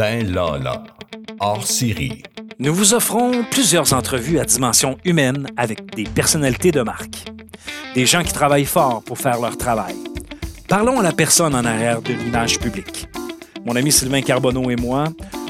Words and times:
Ben 0.00 0.32
Lala, 0.32 0.82
hors 1.40 1.66
série. 1.66 2.22
Nous 2.58 2.72
vous 2.72 2.94
offrons 2.94 3.44
plusieurs 3.50 3.92
entrevues 3.92 4.38
à 4.38 4.46
dimension 4.46 4.96
humaine 5.04 5.46
avec 5.58 5.94
des 5.94 6.04
personnalités 6.04 6.72
de 6.72 6.80
marque. 6.80 7.30
Des 7.94 8.06
gens 8.06 8.22
qui 8.22 8.32
travaillent 8.32 8.64
fort 8.64 9.02
pour 9.04 9.18
faire 9.18 9.38
leur 9.38 9.58
travail. 9.58 9.94
Parlons 10.70 11.00
à 11.00 11.02
la 11.02 11.12
personne 11.12 11.54
en 11.54 11.66
arrière 11.66 12.00
de 12.00 12.14
l'image 12.14 12.58
publique. 12.58 13.08
Mon 13.66 13.76
ami 13.76 13.92
Sylvain 13.92 14.22
Carbonneau 14.22 14.70
et 14.70 14.76
moi 14.76 15.04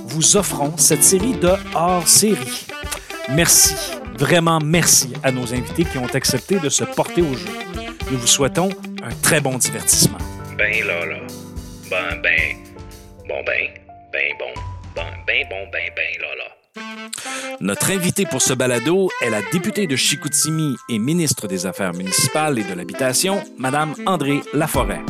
vous 0.06 0.36
offrons 0.36 0.76
cette 0.76 1.04
série 1.04 1.34
de 1.34 1.52
hors 1.76 2.08
série. 2.08 2.66
Merci, 3.28 3.76
vraiment 4.18 4.58
merci 4.58 5.12
à 5.22 5.30
nos 5.30 5.54
invités 5.54 5.84
qui 5.84 5.98
ont 5.98 6.12
accepté 6.12 6.58
de 6.58 6.68
se 6.68 6.82
porter 6.82 7.22
au 7.22 7.34
jeu. 7.34 7.52
Nous 8.10 8.18
vous 8.18 8.26
souhaitons 8.26 8.70
un 9.04 9.14
très 9.22 9.40
bon 9.40 9.58
divertissement. 9.58 10.18
Ben 10.58 10.84
là 10.84 11.06
là. 11.06 11.18
Ben 11.88 12.20
ben. 12.20 12.56
Bon 13.28 13.44
ben. 13.46 13.79
Ben 14.12 14.34
bon. 14.38 14.60
Ben 14.96 15.04
ben 15.26 15.46
bon 15.48 15.68
ben 15.72 15.90
ben 15.94 16.20
là 16.20 16.34
là. 16.36 16.60
Notre 17.60 17.90
invitée 17.90 18.26
pour 18.26 18.42
ce 18.42 18.54
balado 18.54 19.08
est 19.20 19.30
la 19.30 19.40
députée 19.52 19.86
de 19.86 19.94
Chicoutimi 19.94 20.74
et 20.88 20.98
ministre 20.98 21.46
des 21.46 21.66
Affaires 21.66 21.92
municipales 21.92 22.58
et 22.58 22.64
de 22.64 22.74
l'Habitation, 22.74 23.40
Madame 23.58 23.94
André 24.06 24.40
Laforêt. 24.52 25.02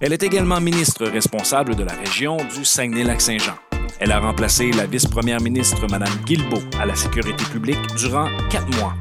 Elle 0.00 0.12
est 0.12 0.22
également 0.22 0.60
ministre 0.60 1.06
responsable 1.06 1.74
de 1.74 1.84
la 1.84 1.92
région 1.92 2.36
du 2.36 2.64
Saguenay-Lac-Saint-Jean. 2.64 3.56
Elle 4.00 4.12
a 4.12 4.20
remplacé 4.20 4.70
la 4.70 4.86
vice-première 4.86 5.40
ministre, 5.40 5.86
Mme 5.90 6.14
Guilbeault, 6.24 6.62
à 6.80 6.86
la 6.86 6.94
sécurité 6.94 7.44
publique 7.44 7.84
durant 7.96 8.28
quatre 8.50 8.74
mois. 8.78 8.94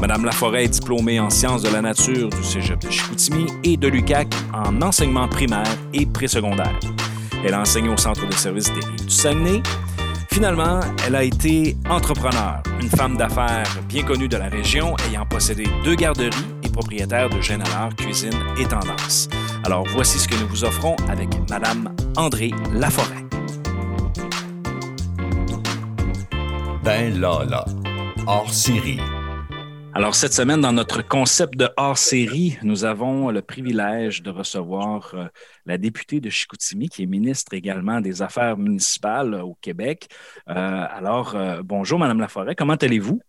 Mme 0.00 0.24
Laforêt 0.24 0.64
est 0.64 0.68
diplômée 0.68 1.20
en 1.20 1.30
sciences 1.30 1.62
de 1.62 1.68
la 1.68 1.82
nature 1.82 2.30
du 2.30 2.42
Cégep 2.42 2.80
de 2.80 2.90
Chicoutimi 2.90 3.46
et 3.62 3.76
de 3.76 3.88
l'UQAC 3.88 4.28
en 4.52 4.82
enseignement 4.82 5.28
primaire 5.28 5.76
et 5.92 6.06
préscolaire. 6.06 6.78
Elle 7.44 7.54
enseigne 7.54 7.90
au 7.90 7.96
Centre 7.96 8.26
de 8.26 8.34
services 8.34 8.72
des 8.72 8.80
rives 8.80 9.04
du 9.04 9.10
Saguenay. 9.10 9.62
Finalement, 10.32 10.80
elle 11.06 11.14
a 11.14 11.22
été 11.22 11.76
entrepreneur, 11.88 12.62
une 12.80 12.88
femme 12.88 13.16
d'affaires 13.16 13.68
bien 13.88 14.02
connue 14.02 14.28
de 14.28 14.36
la 14.36 14.48
région, 14.48 14.96
ayant 15.08 15.26
possédé 15.26 15.64
deux 15.84 15.94
garderies 15.94 16.34
et 16.62 16.68
propriétaire 16.68 17.28
de 17.28 17.40
Génalard 17.40 17.94
Cuisine 17.96 18.32
et 18.58 18.64
Tendance. 18.64 19.28
Alors 19.64 19.86
voici 19.88 20.18
ce 20.18 20.26
que 20.26 20.34
nous 20.34 20.48
vous 20.48 20.64
offrons 20.64 20.96
avec 21.08 21.28
Mme 21.48 21.94
André 22.16 22.50
Laforêt. 22.72 23.24
Ben 26.82 27.20
Lala, 27.20 27.64
hors 28.26 28.52
série. 28.52 29.00
Alors, 29.96 30.16
cette 30.16 30.32
semaine, 30.32 30.60
dans 30.60 30.72
notre 30.72 31.06
concept 31.06 31.56
de 31.56 31.68
hors-série, 31.76 32.58
nous 32.64 32.84
avons 32.84 33.30
le 33.30 33.42
privilège 33.42 34.24
de 34.24 34.30
recevoir 34.30 35.12
euh, 35.14 35.26
la 35.66 35.78
députée 35.78 36.18
de 36.18 36.28
Chicoutimi, 36.30 36.88
qui 36.88 37.04
est 37.04 37.06
ministre 37.06 37.54
également 37.54 38.00
des 38.00 38.20
Affaires 38.20 38.56
municipales 38.56 39.34
au 39.34 39.56
Québec. 39.60 40.08
Euh, 40.48 40.52
alors, 40.52 41.36
euh, 41.36 41.62
bonjour, 41.62 42.00
Madame 42.00 42.18
Laforêt, 42.18 42.56
comment 42.56 42.74
allez-vous? 42.74 43.20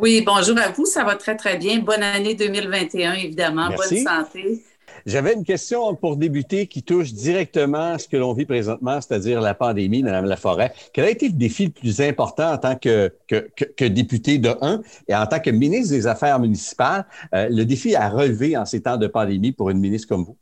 Oui, 0.00 0.20
bonjour 0.26 0.58
à 0.58 0.70
vous, 0.70 0.84
ça 0.84 1.04
va 1.04 1.14
très, 1.14 1.36
très 1.36 1.56
bien. 1.56 1.78
Bonne 1.78 2.02
année 2.02 2.34
2021, 2.34 3.12
évidemment. 3.12 3.68
Bonne 3.68 3.98
santé. 3.98 4.64
J'avais 5.06 5.34
une 5.34 5.44
question 5.44 5.94
pour 5.94 6.16
débuter 6.16 6.66
qui 6.66 6.82
touche 6.82 7.12
directement 7.12 7.98
ce 7.98 8.08
que 8.08 8.16
l'on 8.16 8.32
vit 8.32 8.44
présentement, 8.44 9.00
c'est-à-dire 9.00 9.40
la 9.40 9.54
pandémie, 9.54 10.02
Mme 10.02 10.26
Laforêt. 10.26 10.72
Quel 10.92 11.04
a 11.04 11.10
été 11.10 11.28
le 11.28 11.34
défi 11.34 11.66
le 11.66 11.70
plus 11.70 12.00
important 12.00 12.52
en 12.52 12.58
tant 12.58 12.76
que, 12.76 13.12
que, 13.28 13.84
député 13.84 14.38
de 14.38 14.54
1 14.60 14.80
et 15.08 15.14
en 15.14 15.26
tant 15.26 15.40
que 15.40 15.50
ministre 15.50 15.94
des 15.94 16.06
Affaires 16.06 16.38
municipales, 16.38 17.06
euh, 17.34 17.48
le 17.50 17.64
défi 17.64 17.94
à 17.94 18.08
relever 18.08 18.56
en 18.56 18.64
ces 18.64 18.82
temps 18.82 18.96
de 18.96 19.06
pandémie 19.06 19.52
pour 19.52 19.70
une 19.70 19.78
ministre 19.78 20.08
comme 20.08 20.24
vous? 20.24 20.36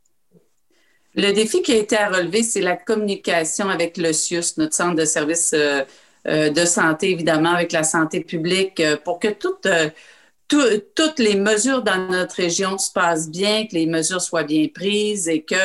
Le 1.15 1.31
défi 1.31 1.61
qui 1.61 1.71
a 1.71 1.77
été 1.77 1.97
à 1.97 2.09
relever, 2.09 2.43
c'est 2.43 2.61
la 2.61 2.75
communication 2.75 3.69
avec 3.69 3.97
le 3.97 4.13
CIUS, 4.13 4.57
notre 4.57 4.75
centre 4.75 4.95
de 4.95 5.05
services 5.05 5.53
euh, 5.53 5.83
euh, 6.27 6.49
de 6.49 6.65
santé, 6.65 7.11
évidemment, 7.11 7.51
avec 7.51 7.71
la 7.71 7.83
santé 7.83 8.21
publique, 8.21 8.81
pour 9.03 9.19
que 9.19 9.29
toute 9.29 9.67
toutes 10.49 11.19
les 11.19 11.35
mesures 11.35 11.83
dans 11.83 12.07
notre 12.09 12.35
région 12.35 12.77
se 12.77 12.91
passent 12.91 13.29
bien, 13.29 13.65
que 13.67 13.75
les 13.75 13.85
mesures 13.85 14.21
soient 14.21 14.43
bien 14.43 14.67
prises 14.73 15.27
et 15.27 15.43
qu'il 15.43 15.57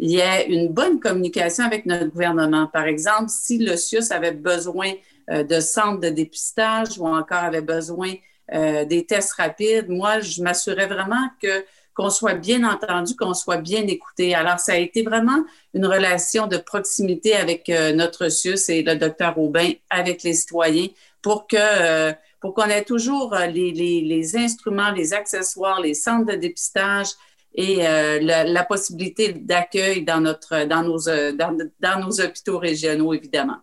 y 0.00 0.18
ait 0.18 0.46
une 0.48 0.68
bonne 0.68 0.98
communication 1.00 1.64
avec 1.64 1.86
notre 1.86 2.06
gouvernement. 2.06 2.66
Par 2.66 2.84
exemple, 2.84 3.28
si 3.28 3.58
le 3.58 3.76
CIUS 3.76 4.10
avait 4.10 4.32
besoin 4.32 4.92
euh, 5.30 5.44
de 5.44 5.60
centres 5.60 6.00
de 6.00 6.08
dépistage 6.08 6.98
ou 6.98 7.06
encore 7.06 7.44
avait 7.44 7.62
besoin 7.62 8.14
euh, 8.52 8.84
des 8.84 9.06
tests 9.06 9.34
rapides, 9.34 9.88
moi, 9.88 10.20
je 10.20 10.42
m'assurais 10.42 10.86
vraiment 10.86 11.28
que 11.40 11.64
qu'on 11.94 12.08
soit 12.08 12.34
bien 12.34 12.64
entendu, 12.64 13.14
qu'on 13.14 13.34
soit 13.34 13.58
bien 13.58 13.86
écouté. 13.86 14.34
Alors, 14.34 14.58
ça 14.58 14.72
a 14.72 14.76
été 14.76 15.02
vraiment 15.02 15.44
une 15.74 15.84
relation 15.84 16.46
de 16.46 16.56
proximité 16.56 17.36
avec 17.36 17.68
euh, 17.68 17.92
notre 17.92 18.30
CIUS 18.30 18.70
et 18.70 18.82
le 18.82 18.96
docteur 18.96 19.38
Aubin, 19.38 19.72
avec 19.90 20.22
les 20.22 20.32
citoyens, 20.32 20.88
pour 21.20 21.46
que 21.46 22.14
pour 22.42 22.54
qu'on 22.54 22.64
ait 22.64 22.84
toujours 22.84 23.32
euh, 23.34 23.46
les, 23.46 24.36
instruments, 24.36 24.90
les 24.90 25.14
accessoires, 25.14 25.80
les 25.80 25.94
centres 25.94 26.30
de 26.30 26.36
dépistage 26.36 27.06
et 27.54 27.86
euh, 27.86 28.18
la, 28.20 28.64
possibilité 28.64 29.32
d'accueil 29.32 30.04
dans, 30.04 30.20
notre, 30.20 30.64
dans, 30.64 30.82
nos, 30.82 31.08
euh, 31.08 31.32
dans, 31.32 32.00
nos 32.00 32.20
hôpitaux 32.20 32.58
régionaux, 32.58 33.14
évidemment. 33.14 33.58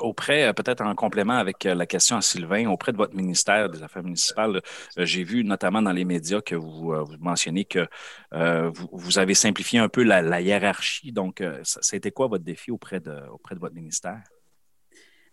auprès, 0.00 0.52
peut-être 0.52 0.82
en 0.82 0.94
complément 0.94 1.38
avec 1.38 1.64
la 1.64 1.86
question 1.86 2.16
à 2.18 2.20
Sylvain, 2.20 2.68
auprès 2.68 2.92
de 2.92 2.98
votre 2.98 3.16
ministère 3.16 3.70
des 3.70 3.82
Affaires 3.82 4.04
municipales, 4.04 4.60
j'ai 4.96 5.24
vu 5.24 5.42
notamment 5.42 5.82
dans 5.82 5.92
les 5.92 6.04
médias 6.04 6.42
que 6.42 6.54
vous, 6.54 6.94
mentionnez 7.18 7.64
que 7.64 7.88
vous, 8.30 9.18
avez 9.18 9.34
simplifié 9.34 9.78
un 9.78 9.88
peu 9.88 10.02
la, 10.04 10.40
hiérarchie. 10.42 11.12
Donc, 11.12 11.42
été 11.92 12.10
quoi 12.10 12.26
votre 12.28 12.44
défi 12.44 12.70
auprès 12.70 13.00
de, 13.00 13.16
auprès 13.32 13.54
de 13.54 13.60
votre 13.60 13.74
ministère? 13.74 14.20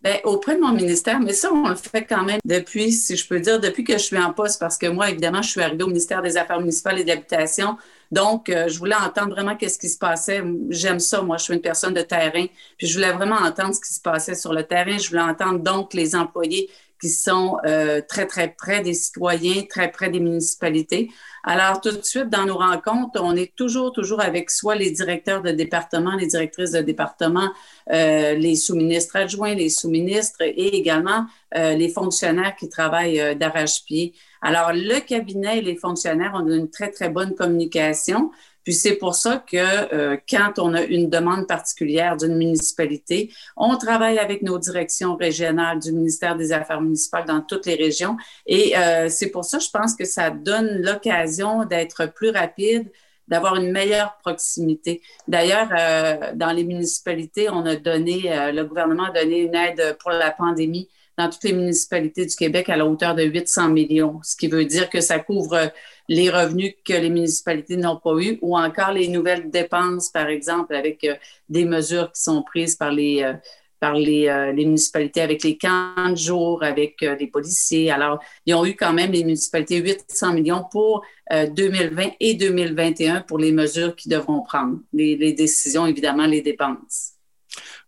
Bien, 0.00 0.16
auprès 0.22 0.54
de 0.54 0.60
mon 0.60 0.72
ministère, 0.72 1.18
mais 1.18 1.32
ça, 1.32 1.52
on 1.52 1.68
le 1.68 1.74
fait 1.74 2.04
quand 2.04 2.22
même 2.22 2.38
depuis, 2.44 2.92
si 2.92 3.16
je 3.16 3.26
peux 3.26 3.40
dire, 3.40 3.58
depuis 3.58 3.82
que 3.82 3.94
je 3.94 3.98
suis 3.98 4.16
en 4.18 4.32
poste, 4.32 4.60
parce 4.60 4.78
que 4.78 4.86
moi, 4.86 5.10
évidemment, 5.10 5.42
je 5.42 5.50
suis 5.50 5.60
arrivée 5.60 5.82
au 5.82 5.88
ministère 5.88 6.22
des 6.22 6.36
Affaires 6.36 6.60
municipales 6.60 7.00
et 7.00 7.02
de 7.02 7.08
l'Habitation. 7.08 7.76
Donc, 8.12 8.48
euh, 8.48 8.68
je 8.68 8.78
voulais 8.78 8.94
entendre 8.94 9.30
vraiment 9.30 9.56
qu'est-ce 9.56 9.76
qui 9.76 9.88
se 9.88 9.98
passait. 9.98 10.40
J'aime 10.70 11.00
ça, 11.00 11.20
moi, 11.22 11.36
je 11.36 11.44
suis 11.44 11.54
une 11.54 11.60
personne 11.60 11.94
de 11.94 12.02
terrain. 12.02 12.46
Puis, 12.76 12.86
je 12.86 12.94
voulais 12.94 13.12
vraiment 13.12 13.36
entendre 13.36 13.74
ce 13.74 13.80
qui 13.80 13.92
se 13.92 14.00
passait 14.00 14.36
sur 14.36 14.52
le 14.52 14.62
terrain. 14.62 14.96
Je 14.98 15.08
voulais 15.08 15.20
entendre 15.20 15.58
donc 15.58 15.92
les 15.94 16.14
employés 16.14 16.70
qui 17.00 17.08
sont 17.08 17.58
euh, 17.66 18.00
très, 18.06 18.26
très 18.26 18.48
près 18.48 18.80
des 18.80 18.94
citoyens, 18.94 19.62
très 19.68 19.90
près 19.90 20.10
des 20.10 20.20
municipalités. 20.20 21.10
Alors, 21.44 21.80
tout 21.80 21.92
de 21.92 22.02
suite, 22.02 22.28
dans 22.28 22.44
nos 22.44 22.58
rencontres, 22.58 23.20
on 23.22 23.34
est 23.34 23.54
toujours, 23.54 23.92
toujours 23.92 24.20
avec 24.20 24.50
soit 24.50 24.74
les 24.74 24.90
directeurs 24.90 25.40
de 25.40 25.50
département, 25.50 26.14
les 26.14 26.26
directrices 26.26 26.72
de 26.72 26.82
département, 26.82 27.50
euh, 27.90 28.34
les 28.34 28.56
sous-ministres 28.56 29.16
adjoints, 29.16 29.54
les 29.54 29.70
sous-ministres 29.70 30.42
et 30.42 30.76
également 30.76 31.26
euh, 31.56 31.74
les 31.74 31.88
fonctionnaires 31.88 32.54
qui 32.54 32.68
travaillent 32.68 33.20
euh, 33.20 33.34
d'arrache-pied. 33.34 34.12
Alors, 34.42 34.72
le 34.74 35.00
cabinet 35.00 35.58
et 35.58 35.62
les 35.62 35.76
fonctionnaires 35.76 36.32
ont 36.34 36.46
une 36.46 36.68
très, 36.68 36.90
très 36.90 37.08
bonne 37.08 37.34
communication. 37.34 38.30
Puis 38.68 38.74
c'est 38.74 38.96
pour 38.96 39.14
ça 39.14 39.42
que 39.50 39.56
euh, 39.56 40.18
quand 40.28 40.58
on 40.58 40.74
a 40.74 40.82
une 40.82 41.08
demande 41.08 41.46
particulière 41.48 42.18
d'une 42.18 42.36
municipalité, 42.36 43.32
on 43.56 43.78
travaille 43.78 44.18
avec 44.18 44.42
nos 44.42 44.58
directions 44.58 45.16
régionales 45.16 45.78
du 45.78 45.90
ministère 45.90 46.36
des 46.36 46.52
Affaires 46.52 46.82
municipales 46.82 47.24
dans 47.24 47.40
toutes 47.40 47.64
les 47.64 47.76
régions. 47.76 48.18
Et 48.44 48.76
euh, 48.76 49.08
c'est 49.08 49.30
pour 49.30 49.46
ça, 49.46 49.58
je 49.58 49.70
pense 49.70 49.96
que 49.96 50.04
ça 50.04 50.28
donne 50.28 50.82
l'occasion 50.82 51.64
d'être 51.64 52.12
plus 52.12 52.28
rapide 52.28 52.92
d'avoir 53.26 53.56
une 53.56 53.72
meilleure 53.72 54.18
proximité. 54.18 55.00
D'ailleurs, 55.26 55.70
euh, 55.72 56.32
dans 56.34 56.52
les 56.52 56.64
municipalités, 56.64 57.48
on 57.48 57.64
a 57.64 57.76
donné, 57.76 58.52
le 58.52 58.64
gouvernement 58.64 59.04
a 59.04 59.12
donné 59.12 59.44
une 59.44 59.54
aide 59.54 59.96
pour 59.98 60.10
la 60.10 60.30
pandémie 60.30 60.90
dans 61.18 61.28
toutes 61.28 61.42
les 61.42 61.52
municipalités 61.52 62.24
du 62.24 62.36
Québec 62.36 62.68
à 62.68 62.76
la 62.76 62.86
hauteur 62.86 63.16
de 63.16 63.24
800 63.24 63.70
millions, 63.70 64.20
ce 64.22 64.36
qui 64.36 64.46
veut 64.46 64.64
dire 64.64 64.88
que 64.88 65.00
ça 65.00 65.18
couvre 65.18 65.72
les 66.08 66.30
revenus 66.30 66.74
que 66.84 66.92
les 66.92 67.10
municipalités 67.10 67.76
n'ont 67.76 67.98
pas 67.98 68.14
eu 68.20 68.38
ou 68.40 68.56
encore 68.56 68.92
les 68.92 69.08
nouvelles 69.08 69.50
dépenses, 69.50 70.10
par 70.10 70.28
exemple, 70.28 70.76
avec 70.76 71.02
euh, 71.02 71.16
des 71.48 71.64
mesures 71.64 72.12
qui 72.12 72.22
sont 72.22 72.42
prises 72.44 72.76
par 72.76 72.92
les, 72.92 73.24
euh, 73.24 73.34
par 73.80 73.96
euh, 73.96 74.52
les, 74.52 74.64
municipalités 74.64 75.20
avec 75.20 75.42
les 75.42 75.58
camps 75.58 76.08
de 76.08 76.16
jour, 76.16 76.62
avec 76.62 77.00
les 77.00 77.26
policiers. 77.26 77.90
Alors, 77.90 78.20
ils 78.46 78.54
ont 78.54 78.64
eu 78.64 78.76
quand 78.76 78.92
même, 78.92 79.10
les 79.10 79.24
municipalités, 79.24 79.78
800 79.78 80.34
millions 80.34 80.64
pour 80.70 81.04
2020 81.30 82.12
et 82.20 82.34
2021 82.34 83.22
pour 83.22 83.38
les 83.38 83.52
mesures 83.52 83.94
qu'ils 83.94 84.12
devront 84.12 84.42
prendre, 84.42 84.78
les, 84.92 85.16
les 85.16 85.32
décisions, 85.32 85.86
évidemment, 85.86 86.26
les 86.26 86.42
dépenses. 86.42 87.14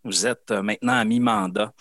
Vous 0.04 0.26
êtes 0.26 0.50
maintenant 0.50 0.94
à 0.94 1.04
mi-mandat. 1.04 1.72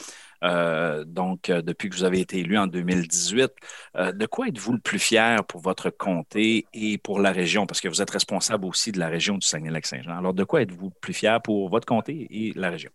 Euh, 0.43 1.03
donc, 1.05 1.49
euh, 1.49 1.61
depuis 1.61 1.89
que 1.89 1.95
vous 1.95 2.03
avez 2.03 2.21
été 2.21 2.39
élu 2.39 2.57
en 2.57 2.67
2018, 2.67 3.51
euh, 3.97 4.11
de 4.11 4.25
quoi 4.25 4.47
êtes-vous 4.47 4.73
le 4.73 4.79
plus 4.79 4.99
fier 4.99 5.43
pour 5.45 5.61
votre 5.61 5.89
comté 5.89 6.65
et 6.73 6.97
pour 6.97 7.19
la 7.19 7.31
région? 7.31 7.65
Parce 7.65 7.81
que 7.81 7.87
vous 7.87 8.01
êtes 8.01 8.09
responsable 8.09 8.65
aussi 8.65 8.91
de 8.91 8.99
la 8.99 9.07
région 9.09 9.37
du 9.37 9.45
Saguenay-Lac-Saint-Jean. 9.45 10.17
Alors, 10.17 10.33
de 10.33 10.43
quoi 10.43 10.61
êtes-vous 10.61 10.85
le 10.85 10.99
plus 11.01 11.13
fier 11.13 11.41
pour 11.41 11.69
votre 11.69 11.85
comté 11.85 12.27
et 12.29 12.53
la 12.55 12.69
région? 12.69 12.91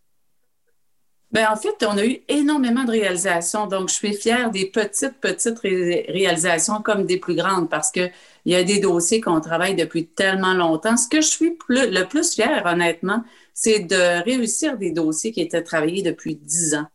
Bien, 1.31 1.51
en 1.51 1.55
fait, 1.57 1.85
on 1.85 1.97
a 1.97 2.05
eu 2.05 2.19
énormément 2.29 2.85
de 2.85 2.91
réalisations. 2.91 3.67
Donc, 3.67 3.89
je 3.89 3.95
suis 3.95 4.13
fière 4.13 4.51
des 4.51 4.67
petites, 4.67 5.19
petites 5.19 5.59
réalisations 5.59 6.81
comme 6.81 7.05
des 7.05 7.17
plus 7.17 7.35
grandes 7.35 7.69
parce 7.69 7.91
qu'il 7.91 8.11
y 8.45 8.55
a 8.55 8.63
des 8.63 8.79
dossiers 8.79 9.19
qu'on 9.19 9.41
travaille 9.41 9.75
depuis 9.75 10.07
tellement 10.07 10.53
longtemps. 10.53 10.95
Ce 10.95 11.09
que 11.09 11.21
je 11.21 11.27
suis 11.27 11.57
le 11.67 12.03
plus 12.03 12.35
fière, 12.35 12.65
honnêtement, 12.65 13.23
c'est 13.53 13.79
de 13.79 14.23
réussir 14.23 14.77
des 14.77 14.91
dossiers 14.91 15.31
qui 15.31 15.41
étaient 15.41 15.63
travaillés 15.63 16.03
depuis 16.03 16.35
dix 16.35 16.75
ans. 16.75 16.85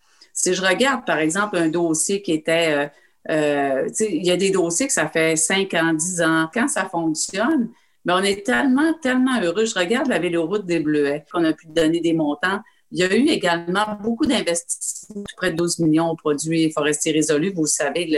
Si 0.43 0.55
je 0.55 0.63
regarde, 0.63 1.05
par 1.05 1.19
exemple, 1.19 1.57
un 1.57 1.69
dossier 1.69 2.23
qui 2.23 2.33
était, 2.33 2.91
euh, 3.29 3.85
euh, 3.85 3.89
il 4.01 4.27
y 4.27 4.31
a 4.31 4.37
des 4.37 4.51
dossiers 4.51 4.87
que 4.87 4.93
ça 4.93 5.09
fait 5.09 5.37
cinq 5.37 5.75
ans, 5.75 5.93
dix 5.93 6.23
ans. 6.23 6.49
Quand 6.53 6.69
ça 6.69 6.87
fonctionne, 6.87 7.71
mais 8.05 8.13
on 8.13 8.23
est 8.23 8.45
tellement, 8.45 8.95
tellement 9.03 9.41
heureux. 9.41 9.67
Je 9.67 9.79
regarde 9.79 10.09
la 10.09 10.19
véloroute 10.19 10.65
des 10.65 10.81
Bleuets, 10.81 11.25
qu'on 11.33 11.45
a 11.45 11.53
pu 11.53 11.67
donner 11.67 12.01
des 12.01 12.15
montants 12.15 12.61
il 12.93 12.99
y 12.99 13.03
a 13.05 13.15
eu 13.15 13.29
également 13.29 13.97
beaucoup 14.01 14.27
d'investissements, 14.27 15.23
près 15.37 15.53
de 15.53 15.57
12 15.57 15.79
millions 15.81 16.11
aux 16.11 16.17
produits 16.17 16.71
forestiers 16.73 17.13
résolus. 17.13 17.53
Vous 17.55 17.67
savez, 17.67 18.09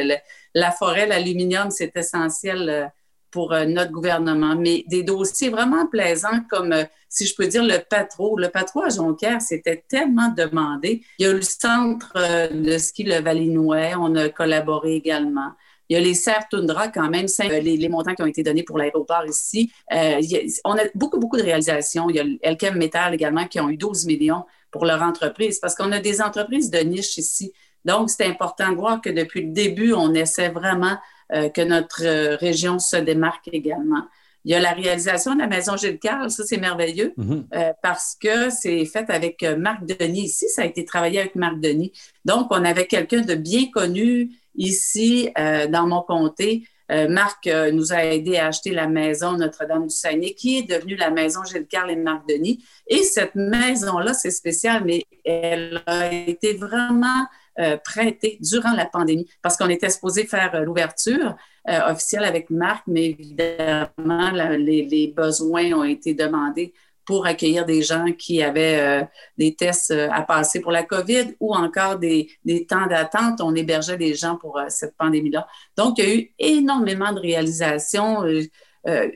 la 0.54 0.70
forêt, 0.70 1.06
l'aluminium, 1.06 1.70
c'est 1.70 1.94
essentiel 1.96 2.68
euh, 2.68 2.86
pour 3.32 3.52
euh, 3.52 3.64
notre 3.64 3.90
gouvernement. 3.90 4.54
Mais 4.54 4.84
des 4.86 5.02
dossiers 5.02 5.48
vraiment 5.48 5.86
plaisants 5.88 6.40
comme, 6.48 6.72
euh, 6.72 6.84
si 7.08 7.26
je 7.26 7.34
peux 7.34 7.48
dire, 7.48 7.64
le 7.64 7.78
patro. 7.78 8.38
Le 8.38 8.48
patro 8.48 8.82
à 8.82 8.90
Jonquière, 8.90 9.42
c'était 9.42 9.82
tellement 9.88 10.28
demandé. 10.28 11.02
Il 11.18 11.26
y 11.26 11.28
a 11.28 11.32
le 11.32 11.42
centre 11.42 12.12
de 12.52 12.78
ski 12.78 13.02
Le 13.02 13.20
Valinouet. 13.20 13.94
On 13.98 14.14
a 14.14 14.28
collaboré 14.28 14.94
également. 14.94 15.52
Il 15.88 15.94
y 15.94 15.96
a 15.96 16.00
les 16.00 16.14
serres 16.14 16.48
Tundra, 16.48 16.88
quand 16.88 17.10
même, 17.10 17.26
les, 17.40 17.76
les, 17.76 17.88
montants 17.88 18.14
qui 18.14 18.22
ont 18.22 18.26
été 18.26 18.42
donnés 18.42 18.62
pour 18.62 18.78
l'aéroport 18.78 19.26
ici. 19.26 19.70
on 19.90 20.72
a 20.72 20.82
beaucoup, 20.94 21.18
beaucoup 21.18 21.36
de 21.36 21.42
réalisations. 21.42 22.08
Il 22.08 22.16
y 22.16 22.20
a 22.20 22.24
Elkem 22.42 22.76
Metal 22.78 23.12
également 23.12 23.46
qui 23.46 23.60
ont 23.60 23.68
eu 23.68 23.76
12 23.76 24.06
millions 24.06 24.44
pour 24.70 24.86
leur 24.86 25.02
entreprise, 25.02 25.58
parce 25.60 25.74
qu'on 25.74 25.92
a 25.92 26.00
des 26.00 26.22
entreprises 26.22 26.70
de 26.70 26.78
niche 26.78 27.18
ici. 27.18 27.52
Donc, 27.84 28.10
c'est 28.10 28.26
important 28.26 28.70
de 28.70 28.76
voir 28.76 29.00
que 29.00 29.10
depuis 29.10 29.42
le 29.42 29.52
début, 29.52 29.92
on 29.92 30.14
essaie 30.14 30.48
vraiment 30.48 30.92
euh, 30.92 30.96
que 31.30 31.62
notre 31.62 32.04
euh, 32.04 32.36
région 32.36 32.78
se 32.78 32.96
démarque 32.96 33.48
également. 33.52 34.06
Il 34.44 34.50
y 34.50 34.54
a 34.54 34.60
la 34.60 34.72
réalisation 34.72 35.34
de 35.34 35.40
la 35.40 35.46
maison 35.46 35.76
Gilles 35.76 36.00
Carle, 36.00 36.30
ça 36.30 36.44
c'est 36.44 36.56
merveilleux 36.56 37.14
mm-hmm. 37.16 37.44
euh, 37.54 37.72
parce 37.80 38.16
que 38.20 38.50
c'est 38.50 38.84
fait 38.86 39.08
avec 39.08 39.42
Marc 39.42 39.84
Denis. 39.84 40.24
Ici, 40.24 40.48
ça 40.48 40.62
a 40.62 40.64
été 40.64 40.84
travaillé 40.84 41.20
avec 41.20 41.36
Marc 41.36 41.60
Denis. 41.60 41.92
Donc, 42.24 42.48
on 42.50 42.64
avait 42.64 42.86
quelqu'un 42.86 43.20
de 43.20 43.34
bien 43.34 43.70
connu 43.70 44.30
ici 44.56 45.30
dans 45.70 45.86
mon 45.86 46.02
comté 46.02 46.64
euh, 46.92 47.08
Marc 47.08 47.46
euh, 47.46 47.70
nous 47.72 47.92
a 47.92 48.04
aidé 48.04 48.36
à 48.36 48.48
acheter 48.48 48.70
la 48.70 48.86
maison 48.86 49.32
Notre-Dame 49.32 49.86
du 49.86 49.94
Saguenay, 49.94 50.34
qui 50.34 50.58
est 50.58 50.62
devenue 50.68 50.96
la 50.96 51.10
maison 51.10 51.40
Gilles 51.44 51.66
Carle 51.66 51.90
et 51.90 51.96
Marc 51.96 52.28
Denis. 52.28 52.62
Et 52.86 53.02
cette 53.02 53.34
maison-là, 53.34 54.12
c'est 54.12 54.30
spécial, 54.30 54.82
mais 54.84 55.04
elle 55.24 55.82
a 55.86 56.12
été 56.12 56.54
vraiment 56.54 57.26
euh, 57.58 57.76
prêtée 57.76 58.38
durant 58.40 58.72
la 58.72 58.86
pandémie 58.86 59.28
parce 59.42 59.56
qu'on 59.56 59.68
était 59.68 59.90
supposé 59.90 60.24
faire 60.24 60.62
l'ouverture 60.62 61.36
officielle 61.64 62.24
avec 62.24 62.50
Marc, 62.50 62.82
mais 62.88 63.10
évidemment, 63.10 64.32
les, 64.58 65.14
besoins 65.16 65.72
ont 65.74 65.84
été 65.84 66.12
demandés 66.12 66.72
pour 67.04 67.26
accueillir 67.26 67.64
des 67.66 67.82
gens 67.82 68.06
qui 68.12 68.42
avaient 68.42 68.80
euh, 68.80 69.04
des 69.38 69.54
tests 69.54 69.90
euh, 69.90 70.08
à 70.12 70.22
passer 70.22 70.60
pour 70.60 70.72
la 70.72 70.84
COVID 70.84 71.34
ou 71.40 71.54
encore 71.54 71.98
des, 71.98 72.30
des 72.44 72.64
temps 72.66 72.86
d'attente. 72.86 73.40
On 73.40 73.54
hébergeait 73.54 73.96
des 73.96 74.14
gens 74.14 74.36
pour 74.36 74.58
euh, 74.58 74.66
cette 74.68 74.96
pandémie-là. 74.96 75.46
Donc, 75.76 75.98
il 75.98 76.04
y 76.04 76.10
a 76.10 76.14
eu 76.14 76.30
énormément 76.38 77.12
de 77.12 77.20
réalisations, 77.20 78.22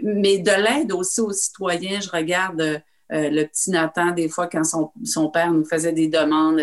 mais 0.03 0.39
de 0.39 0.63
l'aide 0.63 0.93
aussi 0.93 1.21
aux 1.21 1.33
citoyens. 1.33 2.01
Je 2.01 2.11
regarde 2.11 2.83
le 3.11 3.45
petit 3.45 3.71
Nathan, 3.71 4.11
des 4.11 4.29
fois, 4.29 4.49
quand 4.49 4.65
son, 4.65 5.31
père 5.31 5.53
nous 5.53 5.65
faisait 5.65 5.93
des 5.93 6.09
demandes, 6.09 6.61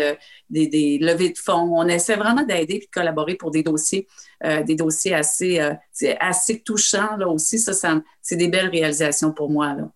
des, 0.50 0.66
des, 0.66 0.98
levées 0.98 1.30
de 1.30 1.38
fonds. 1.38 1.78
On 1.78 1.86
essaie 1.88 2.16
vraiment 2.16 2.42
d'aider 2.42 2.74
et 2.74 2.78
de 2.78 2.90
collaborer 2.92 3.34
pour 3.34 3.50
des 3.50 3.62
dossiers, 3.62 4.06
des 4.42 4.74
dossiers 4.74 5.14
assez, 5.14 5.60
assez 6.20 6.60
touchants 6.60 7.16
là 7.16 7.28
aussi. 7.28 7.58
Ça 7.58 7.72
c'est 8.20 8.36
des 8.36 8.48
belles 8.48 8.68
réalisations 8.68 9.32
pour 9.32 9.50
moi. 9.50 9.74
Là. 9.74 9.90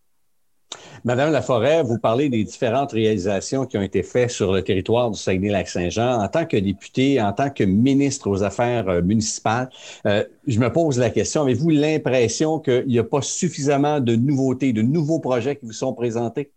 Madame 1.05 1.33
Laforêt, 1.33 1.83
vous 1.83 1.99
parlez 1.99 2.29
des 2.29 2.45
différentes 2.45 2.93
réalisations 2.93 3.67
qui 3.67 3.79
ont 3.79 3.83
été 3.83 4.03
faites 4.03 4.31
sur 4.31 4.53
le 4.53 4.63
territoire 4.63 5.11
du 5.11 5.19
Saguenay-Lac-Saint-Jean. 5.19 6.21
En 6.21 6.29
tant 6.29 6.45
que 6.45 6.57
député, 6.57 7.21
en 7.21 7.33
tant 7.33 7.51
que 7.51 7.65
ministre 7.65 8.29
aux 8.29 8.43
Affaires 8.43 8.89
euh, 8.89 9.01
municipales, 9.01 9.71
euh, 10.07 10.25
je 10.47 10.59
me 10.59 10.73
pose 10.73 10.99
la 10.99 11.11
question, 11.11 11.43
avez-vous 11.43 11.71
l'impression 11.71 12.59
qu'il 12.59 12.87
n'y 12.87 12.99
a 12.99 13.05
pas 13.05 13.23
suffisamment 13.23 14.01
de 14.01 14.17
nouveautés, 14.17 14.73
de 14.73 14.83
nouveaux 14.83 15.21
projets 15.21 15.57
qui 15.57 15.67
vous 15.67 15.73
sont 15.73 15.95
présentés? 15.95 16.51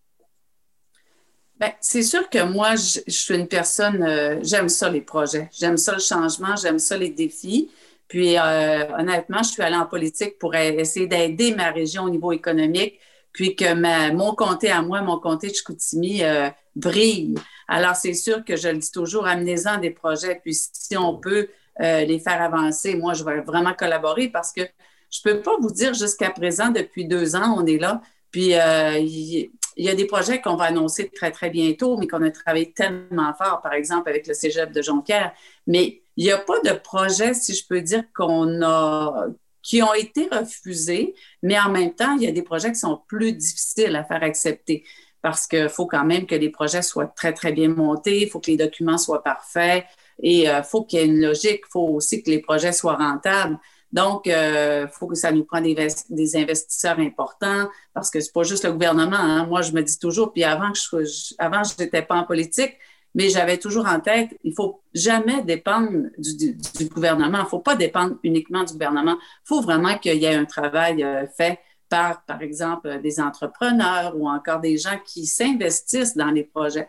Bien, 1.60 1.72
c'est 1.80 2.04
sûr 2.04 2.28
que 2.30 2.44
moi, 2.44 2.76
je, 2.76 3.00
suis 3.08 3.36
une 3.36 3.48
personne, 3.48 4.02
euh, 4.02 4.40
j'aime 4.42 4.68
ça 4.68 4.90
les 4.90 5.02
projets, 5.02 5.50
j'aime 5.58 5.78
ça 5.78 5.94
le 5.94 6.00
changement, 6.00 6.56
j'aime 6.56 6.80
ça 6.80 6.98
les 6.98 7.12
défis. 7.12 7.70
Puis 8.08 8.36
honnêtement, 8.38 9.42
je 9.42 9.52
suis 9.52 9.62
allée 9.64 9.78
en 9.78 9.86
politique 9.86 10.38
pour 10.38 10.54
essayer 10.54 11.08
d'aider 11.08 11.56
ma 11.56 11.72
région 11.72 12.04
au 12.04 12.10
niveau 12.10 12.34
économique, 12.34 13.00
puis 13.34 13.56
que 13.56 14.12
mon 14.14 14.34
comté 14.36 14.70
à 14.70 14.82
moi, 14.82 15.02
mon 15.02 15.20
comté 15.20 15.48
de 15.48 15.54
Chicoutimi, 15.54 16.24
euh, 16.24 16.50
brille. 16.76 17.36
Alors, 17.68 17.96
c'est 17.96 18.14
sûr 18.14 18.44
que 18.44 18.56
je 18.56 18.70
le 18.70 18.78
dis 18.78 18.92
toujours, 18.92 19.28
amenez-en 19.28 19.78
des 19.78 19.92
projets, 19.92 20.40
puis 20.44 20.54
si 20.54 20.98
on 20.98 21.18
peut 21.18 21.48
euh, 21.82 22.04
les 22.04 22.20
faire 22.20 22.42
avancer, 22.42 22.96
moi, 22.96 23.14
je 23.14 23.24
vais 23.24 23.42
vraiment 23.42 23.74
collaborer 23.74 24.28
parce 24.28 24.52
que 24.52 24.62
je 25.10 25.20
ne 25.26 25.34
peux 25.34 25.42
pas 25.42 25.56
vous 25.60 25.72
dire 25.72 25.94
jusqu'à 25.94 26.30
présent, 26.30 26.70
depuis 26.70 27.06
deux 27.06 27.36
ans, 27.36 27.56
on 27.58 27.66
est 27.66 27.78
là, 27.78 28.02
puis 28.32 28.56
euh, 28.56 28.98
il, 28.98 29.52
y 29.78 29.90
a 29.90 29.96
des 29.96 30.06
projets 30.06 30.42
qu'on 30.42 30.56
va 30.56 30.66
annoncer 30.66 31.10
très, 31.10 31.32
très 31.32 31.50
bientôt, 31.50 31.98
mais 31.98 32.08
qu'on 32.08 32.22
a 32.24 32.32
travaillé 32.32 32.72
tellement 32.72 33.34
fort, 33.34 33.62
par 33.62 33.74
exemple, 33.74 34.10
avec 34.10 34.28
le 34.28 34.34
cégep 34.34 34.72
de 34.72 34.82
Jonquière. 34.82 35.34
Mais 35.68 36.02
il 36.18 36.26
n'y 36.26 36.32
a 36.32 36.38
pas 36.38 36.60
de 36.62 36.72
projet, 36.72 37.34
si 37.34 37.54
je 37.54 37.66
peux 37.68 37.82
dire, 37.82 38.04
qu'on 38.16 38.62
a, 38.62 39.28
qui 39.62 39.84
ont 39.84 39.94
été 39.94 40.28
refusés, 40.32 41.14
mais 41.44 41.60
en 41.60 41.70
même 41.70 41.94
temps, 41.94 42.16
il 42.16 42.24
y 42.24 42.28
a 42.28 42.32
des 42.32 42.42
projets 42.42 42.72
qui 42.72 42.80
sont 42.80 43.02
plus 43.08 43.34
difficiles 43.34 43.96
à 43.96 44.04
faire 44.04 44.24
accepter 44.24 44.84
parce 45.22 45.48
qu'il 45.48 45.70
faut 45.70 45.86
quand 45.86 46.04
même 46.04 46.26
que 46.26 46.36
les 46.36 46.50
projets 46.50 46.82
soient 46.82 47.08
très, 47.08 47.34
très 47.34 47.52
bien 47.52 47.70
montés, 47.70 48.24
il 48.24 48.30
faut 48.30 48.40
que 48.40 48.50
les 48.50 48.58
documents 48.58 48.98
soient 48.98 49.24
parfaits 49.24 49.86
et 50.22 50.44
il 50.44 50.48
euh, 50.48 50.64
faut 50.64 50.84
qu'il 50.84 51.00
y 51.00 51.04
ait 51.04 51.06
une 51.06 51.22
logique, 51.22 51.62
il 51.68 51.72
faut 51.72 51.88
aussi 51.90 52.24
que 52.24 52.30
les 52.30 52.40
projets 52.40 52.72
soient 52.72 52.96
rentables. 52.96 53.60
Donc, 53.92 54.24
il 54.26 54.32
euh, 54.32 54.88
faut 54.88 55.08
que 55.08 55.16
ça 55.16 55.32
nous 55.32 55.44
prenne 55.44 55.64
des, 55.64 56.36
investisseurs 56.38 57.00
importants 57.00 57.68
parce 57.94 58.10
que 58.10 58.20
c'est 58.22 58.32
pas 58.32 58.44
juste 58.44 58.64
le 58.64 58.72
gouvernement. 58.72 59.18
Hein. 59.18 59.46
Moi, 59.46 59.62
je 59.62 59.74
me 59.74 59.82
dis 59.82 60.00
toujours, 60.00 60.32
puis 60.32 60.44
avant 60.44 60.72
que 60.72 61.04
je, 61.04 61.34
avant, 61.38 61.64
je 61.64 61.74
n'étais 61.78 62.02
pas 62.02 62.16
en 62.16 62.24
politique, 62.24 62.78
mais 63.14 63.30
j'avais 63.30 63.58
toujours 63.58 63.88
en 63.88 64.00
tête, 64.00 64.38
il 64.44 64.54
faut 64.54 64.82
jamais 64.94 65.44
dépendre 65.44 66.08
du, 66.18 66.58
gouvernement. 66.86 67.40
Il 67.40 67.44
ne 67.44 67.50
faut 67.50 67.60
pas 67.60 67.76
dépendre 67.76 68.16
uniquement 68.24 68.64
du 68.64 68.74
gouvernement. 68.74 69.18
Il 69.20 69.48
faut 69.48 69.62
vraiment 69.62 69.98
qu'il 69.98 70.16
y 70.18 70.26
ait 70.26 70.36
un 70.36 70.46
travail 70.46 71.04
euh, 71.04 71.26
fait 71.28 71.60
par, 71.90 72.24
par 72.24 72.42
exemple, 72.42 73.02
des 73.02 73.20
entrepreneurs 73.20 74.14
ou 74.16 74.30
encore 74.30 74.62
des 74.62 74.78
gens 74.78 74.98
qui 75.06 75.26
s'investissent 75.26 76.16
dans 76.16 76.32
les 76.32 76.46
projets. 76.46 76.88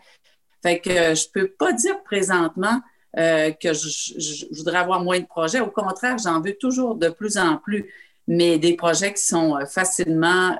Fait 0.61 0.79
que 0.79 0.89
je 0.89 1.27
ne 1.27 1.31
peux 1.33 1.47
pas 1.49 1.73
dire 1.73 2.01
présentement 2.03 2.79
euh, 3.17 3.51
que 3.51 3.73
je, 3.73 4.45
voudrais 4.55 4.77
avoir 4.77 5.01
moins 5.03 5.19
de 5.19 5.25
projets. 5.25 5.59
Au 5.59 5.71
contraire, 5.71 6.15
j'en 6.23 6.39
veux 6.39 6.55
toujours 6.55 6.95
de 6.95 7.09
plus 7.09 7.37
en 7.37 7.57
plus, 7.57 7.91
mais 8.29 8.57
des 8.59 8.77
projets 8.77 9.13
qui 9.13 9.23
sont 9.23 9.57
euh, 9.57 9.65
facilement 9.65 10.57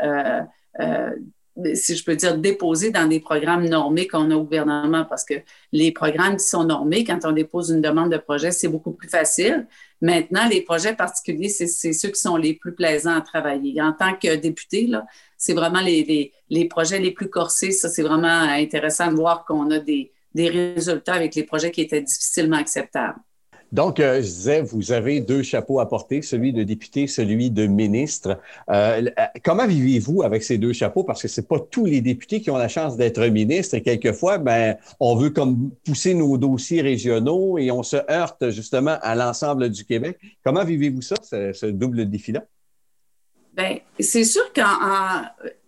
si 1.76 1.96
je 1.96 2.04
peux 2.04 2.16
dire, 2.16 2.38
déposer 2.38 2.90
dans 2.90 3.08
des 3.08 3.20
programmes 3.20 3.68
normés 3.68 4.08
qu'on 4.08 4.32
a 4.32 4.36
au 4.36 4.44
gouvernement, 4.44 5.06
parce 5.06 5.24
que 5.24 5.36
les 5.72 5.92
programmes 5.92 6.38
qui 6.38 6.46
sont 6.46 6.64
normés, 6.64 7.04
quand 7.04 7.20
on 7.26 7.32
dépose 7.32 7.70
une 7.70 7.82
demande 7.82 8.12
de 8.12 8.18
projet, 8.18 8.52
c'est 8.52 8.68
beaucoup 8.68 8.92
plus 8.92 9.10
facile. 9.10 9.68
Maintenant, 10.02 10.48
les 10.50 10.62
projets 10.62 10.96
particuliers, 10.96 11.50
c'est 11.50 11.68
ceux 11.68 12.10
qui 12.10 12.20
sont 12.20 12.38
les 12.38 12.56
plus 12.56 12.74
plaisants 12.74 13.16
à 13.16 13.22
travailler. 13.22 13.82
En 13.82 13.94
tant 13.94 14.16
que 14.16 14.36
député, 14.36 14.92
c'est 15.38 15.54
vraiment 15.54 15.82
les, 15.82 16.34
les, 16.50 16.66
projets 16.66 17.00
les 17.00 17.12
plus 17.12 17.30
corsés. 17.30 17.72
Ça, 17.72 17.88
c'est 17.88 18.04
vraiment 18.04 18.28
intéressant 18.28 19.12
de 19.12 19.16
voir 19.16 19.46
qu'on 19.46 19.70
a 19.72 19.80
des, 19.80 20.12
des 20.34 20.50
résultats 20.50 21.14
avec 21.14 21.36
les 21.36 21.44
projets 21.44 21.72
qui 21.72 21.82
étaient 21.82 22.02
difficilement 22.02 22.58
acceptables. 22.58 23.20
Donc, 23.74 24.00
euh, 24.00 24.18
je 24.18 24.28
disais, 24.28 24.62
vous 24.62 24.92
avez 24.92 25.20
deux 25.20 25.42
chapeaux 25.42 25.80
à 25.80 25.90
porter, 25.90 26.22
celui 26.22 26.54
de 26.54 26.62
député, 26.62 27.08
celui 27.08 27.50
de 27.50 27.66
ministre. 27.66 28.40
Euh, 28.70 29.02
euh, 29.18 29.24
comment 29.44 29.66
vivez-vous 29.66 30.22
avec 30.22 30.44
ces 30.44 30.60
deux 30.60 30.74
chapeaux? 30.74 31.04
Parce 31.04 31.24
que 31.24 31.28
c'est 31.28 31.48
pas 31.48 31.60
tous 31.60 31.86
les 31.86 32.00
députés 32.00 32.40
qui 32.40 32.52
ont 32.52 32.58
la 32.58 32.68
chance 32.68 32.98
d'être 32.98 33.26
ministre 33.26 33.74
et 33.74 33.82
quelquefois, 33.82 34.38
ben, 34.38 34.78
on 35.00 35.16
veut 35.16 35.32
comme 35.32 35.72
pousser 35.84 36.14
nos 36.14 36.38
dossiers 36.38 36.84
régionaux 36.84 37.58
et 37.58 37.72
on 37.72 37.82
se 37.82 37.98
heurte 38.12 38.52
justement 38.52 39.00
à 39.02 39.16
l'ensemble 39.16 39.72
du 39.72 39.86
Québec. 39.86 40.20
Comment 40.44 40.64
vivez-vous 40.64 41.02
ça, 41.02 41.16
ce, 41.24 41.66
double 41.66 42.08
défi-là? 42.08 42.46
Bien, 43.58 43.80
c'est 44.00 44.24
sûr 44.24 44.54
qu'en 44.54 45.24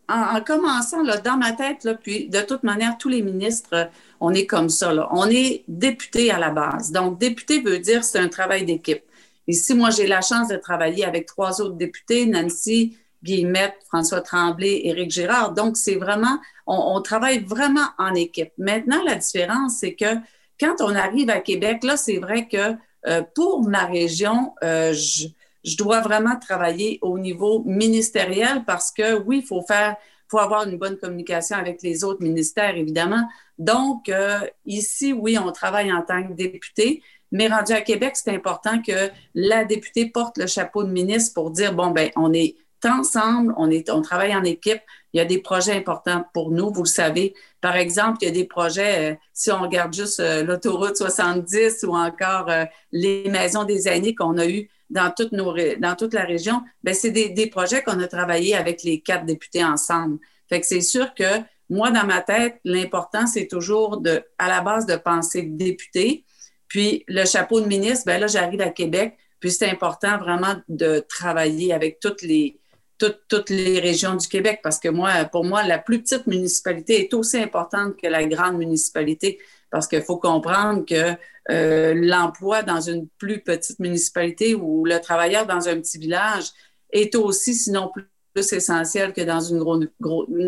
en, 0.07 0.41
commençant 0.41 1.03
là, 1.03 1.17
dans 1.17 1.37
ma 1.37 1.53
tête, 1.53 1.83
là, 1.83 1.95
puis 1.95 2.27
de 2.27 2.41
toute 2.41 2.63
manière, 2.63 2.97
tous 2.97 3.09
les 3.09 3.21
ministres, 3.21 3.89
on 4.19 4.33
est 4.33 4.45
comme 4.45 4.69
ça. 4.69 4.93
Là. 4.93 5.07
On 5.11 5.29
est 5.29 5.63
député 5.67 6.31
à 6.31 6.39
la 6.39 6.51
base. 6.51 6.91
Donc, 6.91 7.19
député 7.19 7.61
veut 7.61 7.79
dire 7.79 8.03
c'est 8.03 8.19
un 8.19 8.27
travail 8.27 8.65
d'équipe. 8.65 9.03
Ici, 9.47 9.73
moi, 9.75 9.89
j'ai 9.89 10.07
la 10.07 10.21
chance 10.21 10.47
de 10.47 10.57
travailler 10.57 11.05
avec 11.05 11.27
trois 11.27 11.61
autres 11.61 11.75
députés, 11.75 12.25
Nancy, 12.25 12.97
Guillemette, 13.23 13.75
François 13.87 14.21
Tremblay, 14.21 14.81
Éric 14.85 15.11
Girard. 15.11 15.53
Donc, 15.53 15.77
c'est 15.77 15.95
vraiment, 15.95 16.39
on, 16.67 17.01
travaille 17.01 17.43
vraiment 17.43 17.87
en 17.97 18.13
équipe. 18.15 18.51
Maintenant, 18.57 19.03
la 19.03 19.15
différence, 19.15 19.77
c'est 19.79 19.95
que 19.95 20.15
quand 20.59 20.75
on 20.79 20.95
arrive 20.95 21.29
à 21.29 21.39
Québec, 21.39 21.83
là, 21.83 21.97
c'est 21.97 22.17
vrai 22.17 22.47
que 22.47 22.75
euh, 23.07 23.21
pour 23.35 23.67
ma 23.67 23.85
région, 23.85 24.53
euh, 24.63 24.93
je, 24.93 25.27
je, 25.65 25.77
dois 25.77 26.01
vraiment 26.01 26.37
travailler 26.39 26.99
au 27.01 27.19
niveau 27.19 27.63
ministériel 27.65 28.63
parce 28.65 28.91
que 28.91 29.19
oui, 29.19 29.39
il 29.39 29.45
faut 29.45 29.61
faire, 29.61 29.95
faut 30.29 30.39
avoir 30.39 30.67
une 30.67 30.77
bonne 30.77 30.97
communication 30.97 31.57
avec 31.57 31.81
les 31.81 32.03
autres 32.03 32.21
ministères, 32.21 32.75
évidemment. 32.75 33.27
Donc, 33.57 34.09
euh, 34.09 34.39
ici, 34.65 35.13
oui, 35.13 35.37
on 35.37 35.51
travaille 35.51 35.91
en 35.91 36.01
tant 36.01 36.23
que 36.23 36.33
député, 36.33 37.01
mais 37.31 37.47
rendu 37.47 37.73
à 37.73 37.81
Québec, 37.81 38.15
c'est 38.15 38.33
important 38.33 38.81
que 38.81 39.09
la 39.33 39.65
députée 39.65 40.07
porte 40.07 40.37
le 40.37 40.47
chapeau 40.47 40.83
de 40.83 40.91
ministre 40.91 41.33
pour 41.33 41.51
dire, 41.51 41.73
bon, 41.73 41.91
ben, 41.91 42.09
on 42.15 42.31
est 42.33 42.55
ensemble, 42.87 43.53
on, 43.57 43.69
est, 43.69 43.89
on 43.89 44.01
travaille 44.01 44.35
en 44.35 44.43
équipe. 44.43 44.81
Il 45.13 45.17
y 45.17 45.21
a 45.21 45.25
des 45.25 45.39
projets 45.39 45.73
importants 45.73 46.25
pour 46.33 46.51
nous, 46.51 46.71
vous 46.71 46.83
le 46.83 46.89
savez. 46.89 47.33
Par 47.61 47.75
exemple, 47.75 48.17
il 48.21 48.25
y 48.25 48.27
a 48.27 48.31
des 48.31 48.45
projets, 48.45 49.13
euh, 49.13 49.15
si 49.33 49.51
on 49.51 49.61
regarde 49.61 49.93
juste 49.93 50.19
euh, 50.19 50.43
l'autoroute 50.43 50.97
70 50.97 51.85
ou 51.87 51.95
encore 51.95 52.49
euh, 52.49 52.65
les 52.91 53.29
maisons 53.29 53.63
des 53.63 53.87
aînés 53.87 54.13
qu'on 54.13 54.37
a 54.37 54.45
eues 54.45 54.69
dans 54.89 55.11
toute, 55.11 56.13
la 56.13 56.23
région, 56.23 56.61
ben 56.83 56.93
c'est 56.93 57.11
des, 57.11 57.47
projets 57.47 57.81
qu'on 57.83 57.99
a 57.99 58.07
travaillé 58.07 58.55
avec 58.55 58.83
les 58.83 59.01
quatre 59.01 59.25
députés 59.25 59.63
ensemble. 59.63 60.19
Fait 60.47 60.59
que 60.59 60.67
c'est 60.67 60.81
sûr 60.81 61.13
que 61.13 61.41
moi, 61.69 61.89
dans 61.89 62.05
ma 62.05 62.21
tête, 62.21 62.59
l'important, 62.63 63.25
c'est 63.25 63.47
toujours 63.47 63.99
de, 63.99 64.23
à 64.37 64.47
la 64.47 64.61
base 64.61 64.85
de 64.85 64.95
penser 64.95 65.41
député. 65.41 66.23
Puis 66.67 67.03
le 67.07 67.25
chapeau 67.25 67.61
de 67.61 67.65
ministre, 67.65 68.05
ben 68.05 68.19
là, 68.19 68.27
j'arrive 68.27 68.61
à 68.61 68.69
Québec, 68.69 69.17
puis 69.39 69.51
c'est 69.51 69.69
important 69.69 70.17
vraiment 70.17 70.55
de 70.69 70.99
travailler 71.07 71.73
avec 71.73 71.99
toutes 71.99 72.21
les, 72.21 72.59
toutes, 72.97 73.49
les 73.49 73.79
régions 73.79 74.15
du 74.15 74.27
Québec 74.27 74.59
parce 74.63 74.79
que 74.79 74.89
moi, 74.89 75.25
pour 75.25 75.43
moi, 75.43 75.63
la 75.63 75.79
plus 75.79 76.01
petite 76.01 76.27
municipalité 76.27 77.01
est 77.01 77.13
aussi 77.13 77.37
importante 77.37 77.95
que 78.01 78.07
la 78.07 78.25
grande 78.25 78.57
municipalité 78.57 79.39
parce 79.69 79.87
qu'il 79.87 80.01
faut 80.01 80.17
comprendre 80.17 80.85
que 80.85 81.17
euh, 81.51 81.93
l'emploi 81.95 82.63
dans 82.63 82.81
une 82.81 83.07
plus 83.17 83.41
petite 83.41 83.79
municipalité 83.79 84.55
ou 84.55 84.85
le 84.85 84.99
travailleur 84.99 85.45
dans 85.45 85.67
un 85.67 85.79
petit 85.79 85.97
village 85.97 86.45
est 86.91 87.15
aussi, 87.15 87.53
sinon 87.53 87.91
plus, 87.93 88.05
essentiel 88.53 89.13
que 89.13 89.21
dans 89.21 89.39
une, 89.39 89.59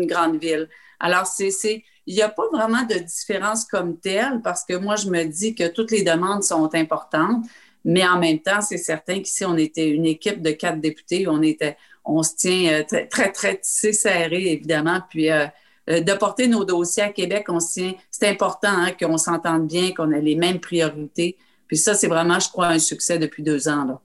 grande 0.06 0.40
ville. 0.40 0.68
Alors, 1.00 1.26
c'est, 1.26 1.84
il 2.06 2.14
n'y 2.14 2.22
a 2.22 2.28
pas 2.28 2.48
vraiment 2.52 2.82
de 2.82 2.94
différence 2.94 3.64
comme 3.64 3.98
telle 3.98 4.40
parce 4.42 4.64
que 4.64 4.74
moi, 4.74 4.96
je 4.96 5.08
me 5.08 5.24
dis 5.24 5.54
que 5.54 5.68
toutes 5.68 5.90
les 5.90 6.02
demandes 6.02 6.42
sont 6.42 6.74
importantes, 6.74 7.46
mais 7.84 8.06
en 8.06 8.18
même 8.18 8.40
temps, 8.40 8.60
c'est 8.60 8.76
certain 8.76 9.20
qu'ici, 9.20 9.44
on 9.44 9.56
était 9.56 9.88
une 9.88 10.04
équipe 10.04 10.42
de 10.42 10.50
quatre 10.50 10.80
députés, 10.80 11.26
on 11.28 11.40
était, 11.40 11.76
on 12.08 12.22
se 12.22 12.34
tient 12.34 12.72
euh, 12.72 13.06
très, 13.08 13.30
très, 13.32 13.60
serré, 13.62 14.52
évidemment. 14.52 15.00
Puis 15.08 15.30
euh, 15.30 15.46
euh, 15.90 16.00
de 16.00 16.12
porter 16.14 16.48
nos 16.48 16.64
dossiers 16.64 17.04
à 17.04 17.10
Québec, 17.10 17.46
on 17.48 17.60
se 17.60 17.74
tient. 17.74 17.94
C'est 18.10 18.28
important 18.28 18.68
hein, 18.68 18.92
qu'on 18.98 19.18
s'entende 19.18 19.68
bien, 19.68 19.92
qu'on 19.92 20.10
ait 20.10 20.20
les 20.20 20.34
mêmes 20.34 20.58
priorités. 20.58 21.36
Puis 21.66 21.76
ça, 21.76 21.94
c'est 21.94 22.08
vraiment, 22.08 22.40
je 22.40 22.48
crois, 22.48 22.68
un 22.68 22.78
succès 22.78 23.18
depuis 23.18 23.42
deux 23.42 23.68
ans. 23.68 24.00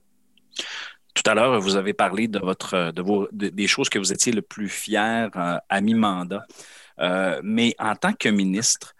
Tout 1.14 1.22
à 1.30 1.34
l'heure, 1.34 1.58
vous 1.60 1.76
avez 1.76 1.94
parlé 1.94 2.28
de 2.28 2.38
vos, 3.00 3.28
des 3.32 3.66
choses 3.66 3.88
que 3.88 3.98
vous 3.98 4.12
étiez 4.12 4.32
le 4.32 4.42
plus 4.42 4.68
fier 4.68 5.30
à 5.34 5.80
mi-mandat. 5.80 6.44
mais 7.42 7.74
en 7.78 7.94
tant 7.94 8.12
que 8.12 8.28
ministre, 8.28 8.94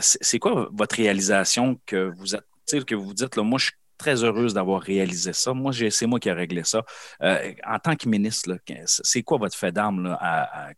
c'est 0.00 0.38
quoi 0.38 0.70
votre 0.72 0.96
réalisation 0.96 1.78
que 1.84 2.10
vous 2.16 2.34
êtes, 2.34 2.84
que 2.86 2.94
vous 2.94 3.12
dites, 3.12 3.36
là, 3.36 3.42
moi, 3.42 3.58
je 3.58 3.72
très 4.00 4.24
heureuse 4.24 4.54
d'avoir 4.54 4.80
réalisé 4.80 5.32
ça. 5.32 5.52
Moi, 5.52 5.72
c'est 5.90 6.06
moi 6.06 6.18
qui 6.18 6.28
ai 6.28 6.32
réglé 6.32 6.62
ça. 6.64 6.82
Euh, 7.22 7.52
en 7.66 7.78
tant 7.78 7.94
que 7.94 8.08
ministre, 8.08 8.58
c'est 8.86 9.22
quoi 9.22 9.38
votre 9.38 9.56
fait 9.56 9.74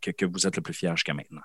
que, 0.00 0.10
que, 0.10 0.26
vous 0.26 0.46
êtes 0.46 0.56
le 0.56 0.62
plus 0.62 0.74
fier 0.74 0.94
jusqu'à 0.96 1.14
maintenant? 1.14 1.40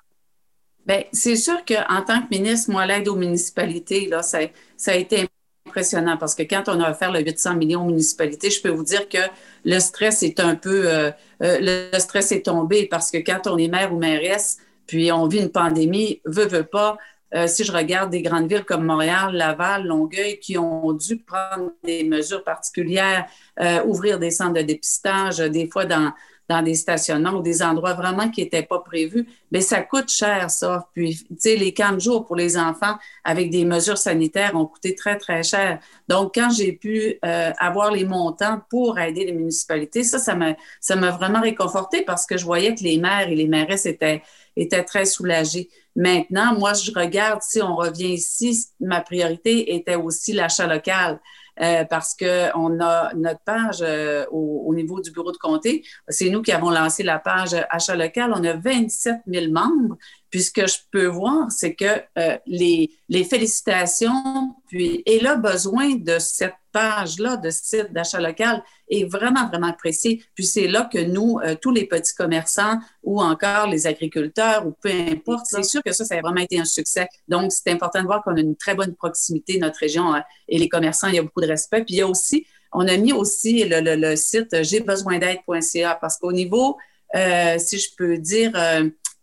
Bien, 0.86 1.03
c'est 1.12 1.36
sûr 1.36 1.63
qu'en 1.65 2.01
tant 2.01 2.22
que 2.22 2.29
ministre, 2.31 2.72
moi, 2.72 2.86
l'aide 2.86 3.07
aux 3.07 3.15
municipalités, 3.15 4.07
là, 4.07 4.24
ça, 4.24 4.39
ça, 4.75 4.91
a 4.91 4.96
été 4.96 5.27
impressionnant 5.67 6.17
parce 6.17 6.34
que 6.34 6.43
quand 6.43 6.63
on 6.67 6.79
a 6.79 6.89
offert 6.91 7.12
le 7.12 7.19
800 7.19 7.55
millions 7.55 7.81
aux 7.81 7.89
municipalités, 7.89 8.50
je 8.50 8.62
peux 8.62 8.69
vous 8.69 8.86
dire 8.86 9.07
que 9.07 9.17
le 9.65 9.79
stress 9.79 10.24
est 10.24 10.39
un 10.39 10.55
peu, 10.55 10.88
euh, 10.88 11.12
euh, 11.43 11.57
le 11.91 12.00
stress 12.00 12.31
est 12.31 12.46
tombé 12.46 12.88
parce 12.88 13.12
que 13.12 13.17
quand 13.17 13.48
on 13.48 13.57
est 13.57 13.67
maire 13.67 13.93
ou 13.93 14.00
mairesse, 14.00 14.57
puis 14.88 15.12
on 15.12 15.27
vit 15.27 15.39
une 15.39 15.51
pandémie, 15.51 16.22
veut, 16.25 16.48
veut 16.48 16.63
pas, 16.63 16.98
euh, 17.36 17.48
si 17.48 17.63
je 17.63 17.72
regarde 17.72 18.10
des 18.10 18.22
grandes 18.22 18.50
villes 18.50 18.63
comme 18.63 18.86
Montréal, 18.86 19.34
Laval, 19.34 19.86
Longueuil, 19.86 20.39
qui 20.39 20.57
ont 20.57 20.93
dû 20.93 21.17
prendre 21.17 21.72
des 21.84 22.03
mesures 22.03 22.43
particulières, 22.43 23.25
euh, 23.60 23.84
ouvrir 23.86 24.19
des 24.19 24.31
centres 24.31 24.53
de 24.53 24.62
dépistage, 24.62 25.38
des 25.38 25.69
fois 25.69 25.86
dans, 25.86 26.13
dans 26.50 26.62
des 26.62 26.75
stationnements 26.75 27.31
ou 27.31 27.41
des 27.41 27.62
endroits 27.62 27.93
vraiment 27.93 28.29
qui 28.29 28.41
n'étaient 28.41 28.63
pas 28.63 28.79
prévus, 28.79 29.27
mais 29.51 29.62
ça 29.62 29.81
coûte 29.81 30.10
cher, 30.10 30.50
ça. 30.50 30.88
Puis, 30.93 31.25
tu 31.29 31.36
sais, 31.39 31.55
les 31.57 31.74
camps 31.74 31.91
de 31.91 32.00
jour 32.00 32.25
pour 32.25 32.36
les 32.36 32.57
enfants 32.57 32.96
avec 33.24 33.50
des 33.50 33.65
mesures 33.65 33.98
sanitaires 33.98 34.55
ont 34.55 34.65
coûté 34.65 34.96
très, 34.96 35.17
très 35.17 35.43
cher. 35.43 35.79
Donc, 36.07 36.36
quand 36.36 36.50
j'ai 36.50 36.72
pu 36.72 37.19
euh, 37.25 37.51
avoir 37.60 37.91
les 37.91 38.05
montants 38.05 38.62
pour 38.69 38.98
aider 39.00 39.25
les 39.25 39.34
municipalités, 39.34 40.03
ça, 40.03 40.19
ça 40.19 40.36
m'a 40.36 40.55
ça 40.79 40.96
vraiment 40.96 41.41
réconforté 41.41 42.03
parce 42.03 42.25
que 42.25 42.38
je 42.38 42.46
voyais 42.46 42.74
que 42.74 42.84
les 42.84 42.98
maires 42.98 43.29
et 43.29 43.36
les 43.36 43.48
mairesses 43.48 43.86
étaient, 43.86 44.22
étaient 44.57 44.83
très 44.83 45.05
soulagés. 45.05 45.69
Maintenant, 45.95 46.53
moi, 46.57 46.73
je 46.73 46.91
regarde, 46.91 47.41
si 47.41 47.61
on 47.61 47.75
revient 47.75 48.13
ici, 48.13 48.67
ma 48.79 49.01
priorité 49.01 49.75
était 49.75 49.95
aussi 49.95 50.33
l'achat 50.33 50.67
local. 50.67 51.19
Euh, 51.59 51.85
parce 51.85 52.15
qu'on 52.15 52.79
a 52.79 53.11
notre 53.15 53.39
page 53.39 53.77
euh, 53.81 54.27
au, 54.29 54.75
niveau 54.75 55.01
du 55.01 55.09
bureau 55.09 55.31
de 55.31 55.37
comté. 55.37 55.83
C'est 56.07 56.29
nous 56.29 56.43
qui 56.43 56.51
avons 56.51 56.69
lancé 56.69 57.01
la 57.01 57.17
page 57.17 57.55
achat 57.71 57.95
local. 57.95 58.31
On 58.35 58.43
a 58.43 58.53
27 58.53 59.21
000 59.25 59.51
membres. 59.51 59.97
Puis 60.29 60.43
ce 60.43 60.51
que 60.51 60.67
je 60.67 60.77
peux 60.91 61.07
voir, 61.07 61.51
c'est 61.51 61.74
que 61.74 62.01
euh, 62.17 62.38
les, 62.46 62.91
les 63.10 63.24
félicitations, 63.24 64.55
puis 64.67 65.03
et 65.05 65.19
le 65.19 65.38
besoin 65.38 65.96
de 65.96 66.19
cette 66.19 66.55
page-là 66.77 67.38
de 67.38 67.50
site 67.50 67.91
d'achat 67.91 68.19
local 68.19 68.63
est 68.89 69.05
vraiment, 69.05 69.48
vraiment 69.48 69.67
apprécié. 69.67 70.24
Puis 70.36 70.46
c'est 70.46 70.67
là 70.67 70.88
que 70.91 71.00
nous, 71.00 71.39
euh, 71.43 71.55
tous 71.60 71.72
les 71.72 71.86
petits 71.86 72.13
commerçants 72.13 72.77
ou 73.03 73.22
encore 73.22 73.67
les 73.67 73.88
agriculteurs 73.88 74.67
ou 74.67 74.75
peu 74.81 74.91
importe, 74.91 75.46
c'est 75.46 75.63
sûr 75.63 75.81
que 75.84 75.91
ça, 75.91 76.05
ça 76.05 76.15
a 76.15 76.22
vraiment 76.22 76.41
été 76.41 76.60
un 76.60 76.65
succès. 76.65 77.07
Donc, 77.27 77.51
c'est 77.51 77.72
important 77.72 78.01
de 78.01 78.05
voir 78.05 78.22
qu'on 78.24 78.36
a 78.36 78.39
une 78.39 78.55
très 78.55 78.75
bonne 78.75 78.93
proximité, 78.93 79.57
notre 79.57 79.79
région 79.79 80.13
euh, 80.13 80.19
et 80.48 80.60
les 80.60 80.69
commerçants, 80.69 81.07
il 81.07 81.15
y 81.15 81.19
a 81.19 81.24
beaucoup 81.24 81.41
de 81.41 81.48
respect. 81.48 81.84
Puis 81.84 81.96
il 81.96 81.98
y 81.98 82.01
a 82.01 82.07
aussi, 82.07 82.46
on 82.72 82.88
a 82.88 82.98
mis 82.98 83.13
aussi 83.13 83.63
le, 83.63 83.96
le, 83.96 84.15
site 84.15 84.62
j'ai 84.62 84.81
besoin 84.81 85.17
d'aide.ca 85.17 85.98
parce 86.00 86.17
qu'au 86.17 86.31
niveau, 86.31 86.77
euh, 87.15 87.57
si 87.57 87.79
je 87.79 87.89
peux 87.98 88.17
dire, 88.17 88.51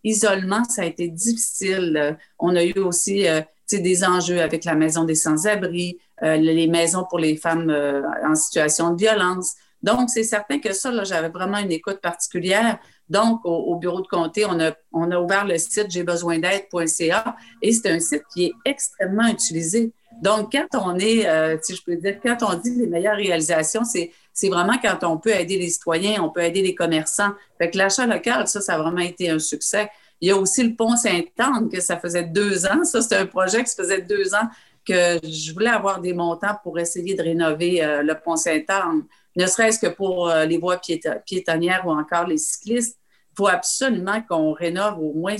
isolement, 0.04 0.62
ça 0.64 0.82
a 0.82 0.84
été 0.84 1.08
difficile. 1.08 2.16
On 2.38 2.54
a 2.54 2.64
eu 2.64 2.78
aussi 2.78 3.26
des 3.72 4.04
enjeux 4.04 4.40
avec 4.40 4.64
la 4.64 4.74
maison 4.74 5.04
des 5.04 5.14
sans-abri, 5.14 5.98
euh, 6.22 6.36
les 6.36 6.66
maisons 6.66 7.04
pour 7.08 7.18
les 7.18 7.36
femmes 7.36 7.70
euh, 7.70 8.02
en 8.24 8.34
situation 8.34 8.90
de 8.90 8.98
violence. 8.98 9.54
Donc, 9.82 10.08
c'est 10.10 10.22
certain 10.22 10.58
que 10.58 10.72
ça, 10.72 11.04
j'avais 11.04 11.28
vraiment 11.28 11.58
une 11.58 11.72
écoute 11.72 12.00
particulière. 12.00 12.78
Donc, 13.10 13.40
au, 13.44 13.76
bureau 13.76 14.00
de 14.00 14.06
comté, 14.06 14.46
on 14.46 14.58
a, 14.60 15.18
ouvert 15.20 15.44
le 15.44 15.58
site 15.58 15.90
j'ai 15.90 16.04
besoin 16.04 16.38
d'aide.ca 16.38 17.36
et 17.60 17.72
c'est 17.72 17.90
un 17.90 18.00
site 18.00 18.22
qui 18.32 18.46
est 18.46 18.52
extrêmement 18.64 19.28
utilisé. 19.28 19.92
Donc, 20.22 20.52
quand 20.52 20.68
on 20.80 20.98
est, 20.98 21.28
euh, 21.28 21.58
si 21.60 21.74
je 21.74 21.82
peux 21.84 21.96
dire, 21.96 22.18
quand 22.22 22.38
on 22.42 22.54
dit 22.54 22.74
les 22.74 22.86
meilleures 22.86 23.16
réalisations, 23.16 23.84
c'est, 23.84 24.10
c'est 24.34 24.48
vraiment 24.48 24.76
quand 24.82 25.04
on 25.04 25.16
peut 25.16 25.30
aider 25.30 25.56
les 25.58 25.70
citoyens, 25.70 26.22
on 26.22 26.28
peut 26.28 26.42
aider 26.42 26.60
les 26.60 26.74
commerçants. 26.74 27.32
Fait 27.56 27.70
que 27.70 27.78
l'achat 27.78 28.04
local, 28.06 28.48
ça, 28.48 28.60
ça 28.60 28.74
a 28.74 28.78
vraiment 28.78 28.98
été 28.98 29.30
un 29.30 29.38
succès. 29.38 29.88
Il 30.20 30.28
y 30.28 30.32
a 30.32 30.36
aussi 30.36 30.64
le 30.64 30.74
pont 30.74 30.96
Sainte-Anne, 30.96 31.68
que 31.70 31.80
ça 31.80 31.98
faisait 31.98 32.24
deux 32.24 32.66
ans. 32.66 32.84
Ça, 32.84 33.00
c'est 33.00 33.16
un 33.16 33.26
projet 33.26 33.62
qui 33.62 33.70
se 33.70 33.76
faisait 33.76 34.02
deux 34.02 34.34
ans 34.34 34.48
que 34.86 35.18
je 35.22 35.52
voulais 35.52 35.70
avoir 35.70 36.00
des 36.00 36.12
montants 36.12 36.56
pour 36.62 36.78
essayer 36.78 37.14
de 37.14 37.22
rénover 37.22 37.82
euh, 37.82 38.02
le 38.02 38.14
pont 38.14 38.36
Sainte-Anne, 38.36 39.04
ne 39.36 39.46
serait-ce 39.46 39.78
que 39.78 39.86
pour 39.86 40.28
euh, 40.28 40.44
les 40.44 40.58
voies 40.58 40.80
piétonnières 41.24 41.86
ou 41.86 41.90
encore 41.90 42.26
les 42.26 42.38
cyclistes. 42.38 42.98
Il 43.32 43.36
faut 43.36 43.48
absolument 43.48 44.20
qu'on 44.28 44.52
rénove 44.52 44.98
au 44.98 45.12
moins 45.12 45.36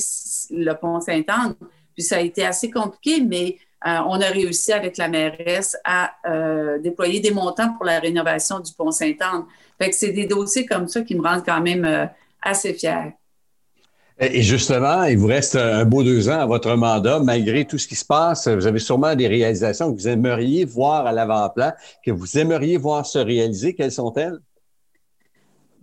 le 0.51 0.73
pont 0.75 1.01
Sainte-Anne. 1.01 1.55
Puis 1.95 2.03
ça 2.03 2.17
a 2.17 2.21
été 2.21 2.45
assez 2.45 2.71
compliqué, 2.71 3.21
mais 3.21 3.59
euh, 3.87 3.99
on 4.07 4.21
a 4.21 4.27
réussi 4.27 4.73
avec 4.73 4.97
la 4.97 5.09
mairesse 5.09 5.77
à 5.85 6.13
déployer 6.83 7.21
des 7.21 7.31
montants 7.31 7.73
pour 7.75 7.85
la 7.85 7.99
rénovation 7.99 8.61
du 8.61 8.73
pont 8.73 8.91
Sainte-Anne. 8.91 9.45
C'est 9.93 10.13
des 10.13 10.27
dossiers 10.27 10.67
comme 10.67 10.89
ça 10.89 11.03
qui 11.03 11.15
me 11.15 11.23
rendent 11.23 11.45
quand 11.45 11.61
même 11.61 12.09
assez 12.41 12.73
fière. 12.75 13.13
Et 14.19 14.43
justement, 14.43 15.03
il 15.05 15.19
vous 15.19 15.27
reste 15.27 15.57
un 15.57 15.85
beau 15.85 16.05
deux 16.05 16.29
ans 16.29 16.39
à 16.39 16.47
votre 16.47 16.75
mandat, 16.77 17.19
malgré 17.19 17.65
tout 17.65 17.79
ce 17.79 17.89
qui 17.89 17.97
se 17.97 18.05
passe. 18.05 18.47
Vous 18.47 18.67
avez 18.67 18.79
sûrement 18.79 19.15
des 19.17 19.27
réalisations 19.27 19.93
que 19.93 20.01
vous 20.01 20.07
aimeriez 20.09 20.65
voir 20.65 21.05
à 21.07 21.13
l'avant-plan, 21.13 21.73
que 22.05 22.13
vous 22.13 22.39
aimeriez 22.39 22.77
voir 22.77 23.05
se 23.05 23.19
réaliser. 23.19 23.75
Quelles 23.75 23.91
sont-elles? 23.91 24.39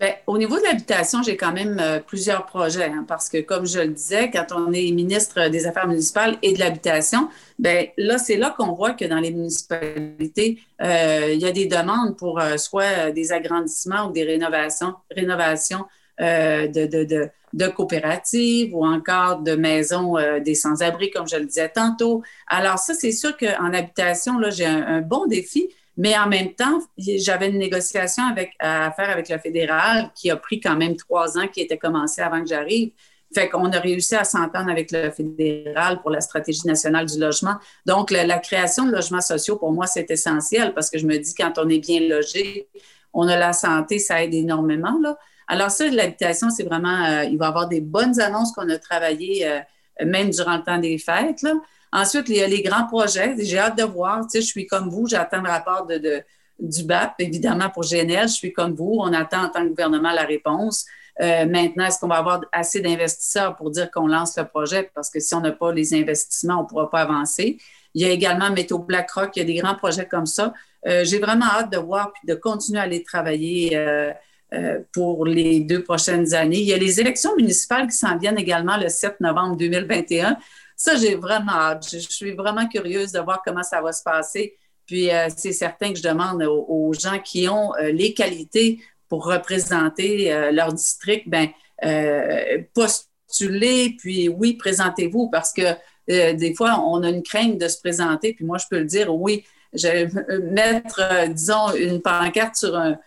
Bien, 0.02 0.16
au 0.26 0.40
niveau 0.40 0.58
de 0.58 0.64
l'habitation, 0.64 1.22
j'ai 1.22 1.38
quand 1.38 1.54
même 1.54 1.78
euh, 1.80 2.00
plusieurs 2.00 2.48
projets, 2.48 2.86
hein, 2.86 3.06
parce 3.08 3.30
que, 3.30 3.40
comme 3.40 3.68
je 3.68 3.82
le 3.82 3.90
disais, 3.90 4.32
quand 4.32 4.48
on 4.50 4.74
est 4.74 4.90
ministre 4.92 5.48
des 5.50 5.68
Affaires 5.68 5.88
municipales 5.88 6.40
et 6.42 6.54
de 6.54 6.60
l'habitation, 6.60 7.30
bien, 7.60 7.86
là, 7.98 8.18
c'est 8.18 8.38
là 8.38 8.56
qu'on 8.58 8.74
voit 8.74 8.94
que 8.94 9.06
dans 9.06 9.20
les 9.20 9.30
municipalités, 9.30 10.60
euh, 10.82 11.30
il 11.32 11.40
y 11.40 11.46
a 11.46 11.52
des 11.52 11.68
demandes 11.68 12.18
pour 12.18 12.40
euh, 12.40 12.58
soit 12.58 13.12
des 13.12 13.32
agrandissements 13.32 14.08
ou 14.08 14.12
des 14.12 14.24
rénovations, 14.24 14.96
rénovations 15.12 15.86
de, 16.20 16.86
de, 16.88 17.30
de, 17.54 17.68
coopératives 17.68 18.76
ou 18.76 18.86
encore 18.86 19.40
de 19.40 19.56
maisons 19.56 20.18
des 20.44 20.54
sans-abri, 20.54 21.10
comme 21.10 21.28
je 21.28 21.36
le 21.36 21.46
disais 21.46 21.70
tantôt. 21.70 22.22
Alors 22.46 22.78
ça, 22.78 22.94
c'est 22.94 23.12
sûr 23.12 23.36
qu'en 23.38 23.74
habitation, 23.74 24.38
là, 24.38 24.52
j'ai 24.52 24.66
un, 24.66 25.02
bon 25.02 25.26
défi, 25.26 25.70
mais 25.98 26.18
en 26.18 26.28
même 26.28 26.54
temps, 26.54 26.80
j'avais 26.98 27.50
une 27.50 27.60
négociation 27.60 28.24
à 28.60 28.92
faire 28.92 29.10
avec 29.10 29.30
le 29.30 29.38
fédéral 29.38 30.12
qui 30.16 30.32
a 30.32 30.38
pris 30.38 30.60
quand 30.60 30.76
même 30.76 30.96
trois 30.96 31.38
ans, 31.38 31.48
qui 31.48 31.62
était 31.62 31.78
commencé 31.78 32.22
avant 32.22 32.42
que 32.42 32.48
j'arrive. 32.48 32.92
Fait 33.34 33.50
qu'on 33.50 33.72
a 33.72 33.80
réussi 33.80 34.16
à 34.16 34.26
s'entendre 34.26 34.70
avec 34.70 34.92
le 34.92 35.10
fédéral 35.10 36.02
pour 36.02 36.10
la 36.10 36.20
stratégie 36.20 36.66
nationale 36.68 37.06
du 37.06 37.18
logement. 37.18 37.56
Donc, 37.86 38.12
la, 38.12 38.40
création 38.40 38.86
de 38.86 38.92
logements 38.92 39.22
sociaux, 39.22 39.56
pour 39.56 39.72
moi, 39.72 39.88
c'est 39.88 40.10
essentiel 40.12 40.74
parce 40.74 40.90
que 40.90 40.98
je 40.98 41.06
me 41.06 41.18
dis, 41.18 41.34
quand 41.34 41.54
on 41.58 41.70
est 41.70 41.80
bien 41.80 42.02
logé, 42.02 42.68
on 43.14 43.28
a 43.28 43.38
la 43.38 43.54
santé, 43.54 44.00
ça 44.00 44.22
aide 44.22 44.34
énormément. 44.34 44.98
Là. 45.02 45.18
Alors, 45.48 45.72
ça, 45.72 45.88
l'habitation, 45.88 46.50
c'est 46.50 46.64
vraiment, 46.64 47.06
euh, 47.06 47.24
il 47.24 47.38
va 47.38 47.46
y 47.46 47.48
avoir 47.48 47.68
des 47.68 47.82
bonnes 47.82 48.20
annonces 48.20 48.52
qu'on 48.54 48.70
a 48.70 48.78
travaillées 48.78 49.48
euh, 49.48 49.60
même 50.06 50.30
durant 50.30 50.58
le 50.58 50.64
temps 50.64 50.78
des 50.78 50.98
fêtes. 50.98 51.42
Là. 51.42 51.54
Ensuite, 51.94 52.30
il 52.30 52.38
y 52.38 52.42
a 52.42 52.48
les 52.48 52.62
grands 52.62 52.88
projets. 52.88 53.36
J'ai 53.40 53.58
hâte 53.58 53.78
de 53.78 53.84
voir. 53.84 54.22
Tu 54.22 54.30
sais, 54.30 54.42
je 54.42 54.48
suis 54.48 54.66
comme 54.66 54.90
vous, 54.90 55.08
j'attends 55.08 55.42
le 55.42 55.50
rapport 55.50 55.86
de, 55.86 55.98
de, 55.98 56.22
du 56.60 56.84
BAP, 56.84 57.16
évidemment, 57.20 57.70
pour 57.70 57.84
GNL. 57.84 58.28
Je 58.28 58.34
suis 58.34 58.54
comme 58.54 58.74
vous. 58.74 58.98
On 59.00 59.12
attend 59.14 59.46
en 59.46 59.50
tant 59.50 59.64
que 59.64 59.70
gouvernement 59.70 60.12
la 60.12 60.24
réponse. 60.24 60.86
Euh, 61.20 61.46
maintenant, 61.46 61.86
est-ce 61.86 62.00
qu'on 62.00 62.08
va 62.08 62.18
avoir 62.18 62.42
assez 62.52 62.80
d'investisseurs 62.80 63.56
pour 63.56 63.70
dire 63.70 63.92
qu'on 63.92 64.08
lance 64.08 64.38
le 64.38 64.46
projet? 64.46 64.90
Parce 64.94 65.10
que 65.10 65.20
si 65.20 65.36
on 65.36 65.42
n'a 65.42 65.52
pas 65.52 65.74
les 65.74 65.94
investissements, 65.94 66.60
on 66.60 66.64
ne 66.64 66.68
pourra 66.68 66.90
pas 66.90 67.02
avancer. 67.02 67.58
Il 67.94 68.02
y 68.02 68.06
a 68.06 68.10
également 68.10 68.50
Métaux 68.50 68.80
BlackRock, 68.80 69.36
il 69.36 69.40
y 69.40 69.42
a 69.42 69.46
des 69.46 69.56
grands 69.56 69.76
projets 69.76 70.06
comme 70.06 70.26
ça. 70.26 70.54
Euh, 70.88 71.04
j'ai 71.04 71.20
vraiment 71.20 71.46
hâte 71.46 71.72
de 71.72 71.78
voir 71.78 72.14
puis 72.14 72.26
de 72.26 72.36
continuer 72.36 72.80
à 72.80 72.84
aller 72.84 73.04
travailler 73.04 73.76
euh, 73.76 74.80
pour 74.94 75.26
les 75.26 75.62
deux 75.62 75.84
prochaines 75.84 76.34
années. 76.34 76.60
Il 76.60 76.68
y 76.68 76.74
a 76.74 76.78
les 76.78 77.00
élections 77.00 77.36
municipales 77.36 77.88
qui 77.88 77.96
s'en 77.96 78.18
viennent 78.18 78.38
également 78.38 78.78
le 78.78 78.90
7 78.90 79.20
novembre 79.20 79.58
2021. 79.58 80.38
Ça, 80.84 80.96
j'ai 80.96 81.16
vraiment 81.16 81.52
hâte. 81.52 81.88
Je, 81.92 82.00
suis 82.00 82.32
vraiment 82.32 82.68
curieuse 82.68 83.12
de 83.12 83.20
voir 83.20 83.42
comment 83.46 83.64
ça 83.64 83.82
va 83.82 83.92
se 83.92 84.04
passer. 84.04 84.58
Puis, 84.88 85.10
c'est 85.38 85.54
certain 85.54 85.94
que 85.94 86.00
je 86.00 86.04
demande 86.04 86.44
aux 86.44 86.92
gens 86.94 87.20
qui 87.20 87.48
ont 87.48 87.72
les 87.80 88.14
qualités 88.14 88.82
pour 89.12 89.26
représenter 89.26 90.32
euh, 90.32 90.52
leur 90.52 90.72
district, 90.72 91.28
ben, 91.28 91.50
euh, 91.84 92.60
postuler, 92.74 93.98
puis 94.00 94.30
oui, 94.30 94.54
présentez-vous, 94.54 95.30
parce 95.30 95.52
que 95.52 95.64
euh, 96.10 96.32
des 96.32 96.56
fois, 96.56 96.80
on 96.80 97.04
a 97.04 97.10
une 97.10 97.22
crainte 97.22 97.58
de 97.58 97.68
se 97.68 97.78
présenter, 97.82 98.34
puis 98.34 98.46
moi, 98.46 98.58
je 98.58 98.68
peux 98.70 98.80
le 98.80 98.86
dire, 98.86 99.14
oui, 99.14 99.44
je, 99.74 100.08
mettre, 100.54 101.28
disons, 101.28 101.76
une 101.76 102.02
pancarte 102.02 102.56
sur 102.56 102.78
un, 102.78 102.98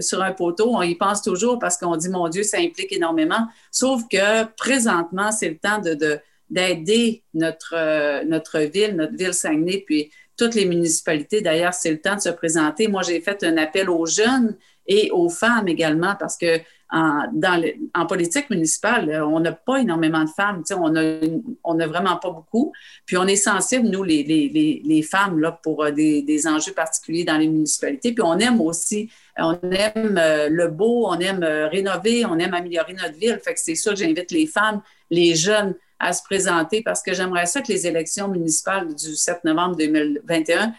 sur 0.00 0.22
un 0.22 0.32
poteau, 0.32 0.74
on 0.74 0.80
y 0.80 0.94
pense 0.94 1.20
toujours 1.20 1.58
parce 1.58 1.76
qu'on 1.76 1.96
dit, 1.96 2.08
mon 2.08 2.30
Dieu, 2.30 2.44
ça 2.44 2.56
implique 2.56 2.90
énormément. 2.90 3.46
Sauf 3.70 4.08
que 4.10 4.44
présentement, 4.56 5.32
c'est 5.32 5.50
le 5.50 5.58
temps 5.58 5.80
de, 5.80 6.18
d'aider 6.52 7.22
notre, 7.34 8.24
notre 8.24 8.60
ville, 8.60 8.94
notre 8.94 9.16
ville 9.16 9.34
Saguenay, 9.34 9.82
puis 9.86 10.10
toutes 10.36 10.54
les 10.54 10.66
municipalités. 10.66 11.40
D'ailleurs, 11.40 11.74
c'est 11.74 11.90
le 11.90 12.00
temps 12.00 12.16
de 12.16 12.20
se 12.20 12.28
présenter. 12.28 12.88
Moi, 12.88 13.02
j'ai 13.02 13.20
fait 13.20 13.42
un 13.44 13.56
appel 13.56 13.88
aux 13.90 14.06
jeunes 14.06 14.56
et 14.86 15.10
aux 15.12 15.28
femmes 15.28 15.68
également, 15.68 16.14
parce 16.18 16.36
que 16.36 16.60
en, 16.92 17.24
dans 17.32 17.62
en 17.94 18.06
politique 18.06 18.50
municipale, 18.50 19.22
on 19.22 19.40
n'a 19.40 19.52
pas 19.52 19.78
énormément 19.78 20.24
de 20.24 20.28
femmes. 20.28 20.62
On 20.74 21.74
n'a 21.74 21.86
vraiment 21.86 22.16
pas 22.16 22.30
beaucoup. 22.30 22.72
Puis 23.06 23.16
on 23.16 23.26
est 23.26 23.36
sensible, 23.36 23.88
nous, 23.88 24.02
les, 24.02 24.22
les, 24.22 24.82
les, 24.84 25.02
femmes, 25.02 25.40
là, 25.40 25.52
pour 25.52 25.84
euh, 25.84 25.90
des, 25.90 26.20
des, 26.20 26.46
enjeux 26.46 26.72
particuliers 26.72 27.24
dans 27.24 27.38
les 27.38 27.48
municipalités. 27.48 28.12
Puis 28.12 28.22
on 28.22 28.38
aime 28.38 28.60
aussi, 28.60 29.10
on 29.38 29.58
aime 29.70 30.18
euh, 30.20 30.48
le 30.50 30.68
beau, 30.68 31.06
on 31.08 31.18
aime 31.18 31.42
euh, 31.42 31.68
rénover, 31.68 32.26
on 32.26 32.38
aime 32.38 32.52
améliorer 32.52 32.92
notre 32.92 33.16
ville. 33.16 33.40
Fait 33.42 33.54
que 33.54 33.60
c'est 33.60 33.74
sûr 33.74 33.92
que 33.92 33.98
j'invite 33.98 34.30
les 34.30 34.46
femmes, 34.46 34.82
les 35.10 35.34
jeunes 35.34 35.74
à 36.02 36.12
se 36.12 36.22
présenter 36.22 36.82
parce 36.82 37.02
que 37.02 37.14
j'aimerais 37.14 37.46
ça 37.46 37.62
que 37.62 37.72
les 37.72 37.86
élections 37.86 38.28
municipales 38.28 38.94
du 38.94 39.16
7 39.16 39.44
novembre 39.44 39.76
2021 39.76 40.74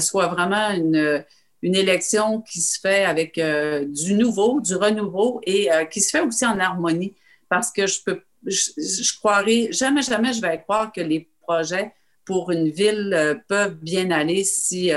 soient 0.00 0.28
vraiment 0.28 0.70
une 0.70 1.24
une 1.64 1.74
élection 1.74 2.42
qui 2.42 2.60
se 2.60 2.78
fait 2.78 3.06
avec 3.06 3.38
euh, 3.38 3.86
du 3.86 4.14
nouveau, 4.14 4.60
du 4.60 4.76
renouveau 4.76 5.40
et 5.44 5.72
euh, 5.72 5.86
qui 5.86 6.02
se 6.02 6.10
fait 6.10 6.20
aussi 6.20 6.44
en 6.44 6.60
harmonie 6.60 7.14
parce 7.48 7.72
que 7.72 7.86
je 7.86 8.02
peux, 8.04 8.20
je, 8.44 8.70
je, 8.76 9.18
croirais, 9.18 9.68
jamais, 9.72 10.02
jamais 10.02 10.34
je 10.34 10.42
vais 10.42 10.60
croire 10.60 10.92
que 10.92 11.00
les 11.00 11.30
projets 11.40 11.94
pour 12.26 12.50
une 12.50 12.68
ville 12.68 13.14
euh, 13.14 13.34
peuvent 13.48 13.76
bien 13.76 14.10
aller 14.10 14.44
si 14.44 14.92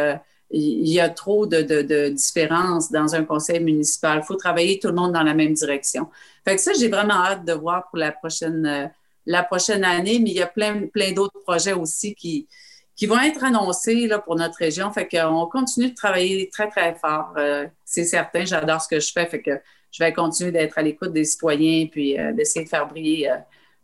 il 0.49 0.89
y 0.89 0.99
a 0.99 1.09
trop 1.09 1.45
de, 1.45 1.61
de, 1.61 1.81
de, 1.83 2.09
différences 2.09 2.91
dans 2.91 3.15
un 3.15 3.23
conseil 3.23 3.61
municipal. 3.61 4.19
Il 4.21 4.25
faut 4.25 4.35
travailler 4.35 4.77
tout 4.77 4.89
le 4.89 4.93
monde 4.93 5.13
dans 5.13 5.23
la 5.23 5.33
même 5.33 5.53
direction. 5.53 6.09
Fait 6.45 6.55
que 6.55 6.61
ça, 6.61 6.73
j'ai 6.77 6.89
vraiment 6.89 7.21
hâte 7.25 7.45
de 7.45 7.53
voir 7.53 7.87
pour 7.89 7.97
la 7.97 8.11
prochaine, 8.11 8.91
la 9.27 9.43
prochaine 9.43 9.83
année, 9.83 10.19
mais 10.19 10.31
il 10.31 10.37
y 10.37 10.41
a 10.41 10.47
plein, 10.47 10.87
plein 10.87 11.11
d'autres 11.11 11.39
projets 11.43 11.73
aussi 11.73 12.15
qui, 12.15 12.47
vont 13.05 13.19
être 13.19 13.43
annoncés 13.43 14.09
pour 14.25 14.35
notre 14.35 14.57
région. 14.57 14.91
Fait 14.91 15.07
qu'on 15.07 15.45
continue 15.47 15.91
de 15.91 15.95
travailler 15.95 16.49
très, 16.49 16.67
très 16.69 16.95
fort. 16.95 17.33
Euh, 17.37 17.67
c'est 17.85 18.05
certain, 18.05 18.45
j'adore 18.45 18.81
ce 18.81 18.87
que 18.87 18.99
je 18.99 19.11
fais. 19.11 19.27
Fait 19.27 19.41
que 19.41 19.51
je 19.91 20.03
vais 20.03 20.13
continuer 20.13 20.51
d'être 20.51 20.77
à 20.77 20.81
l'écoute 20.81 21.13
des 21.13 21.25
citoyens 21.25 21.85
puis 21.87 22.17
euh, 22.17 22.31
d'essayer 22.33 22.65
de 22.65 22.69
faire 22.69 22.87
briller 22.87 23.29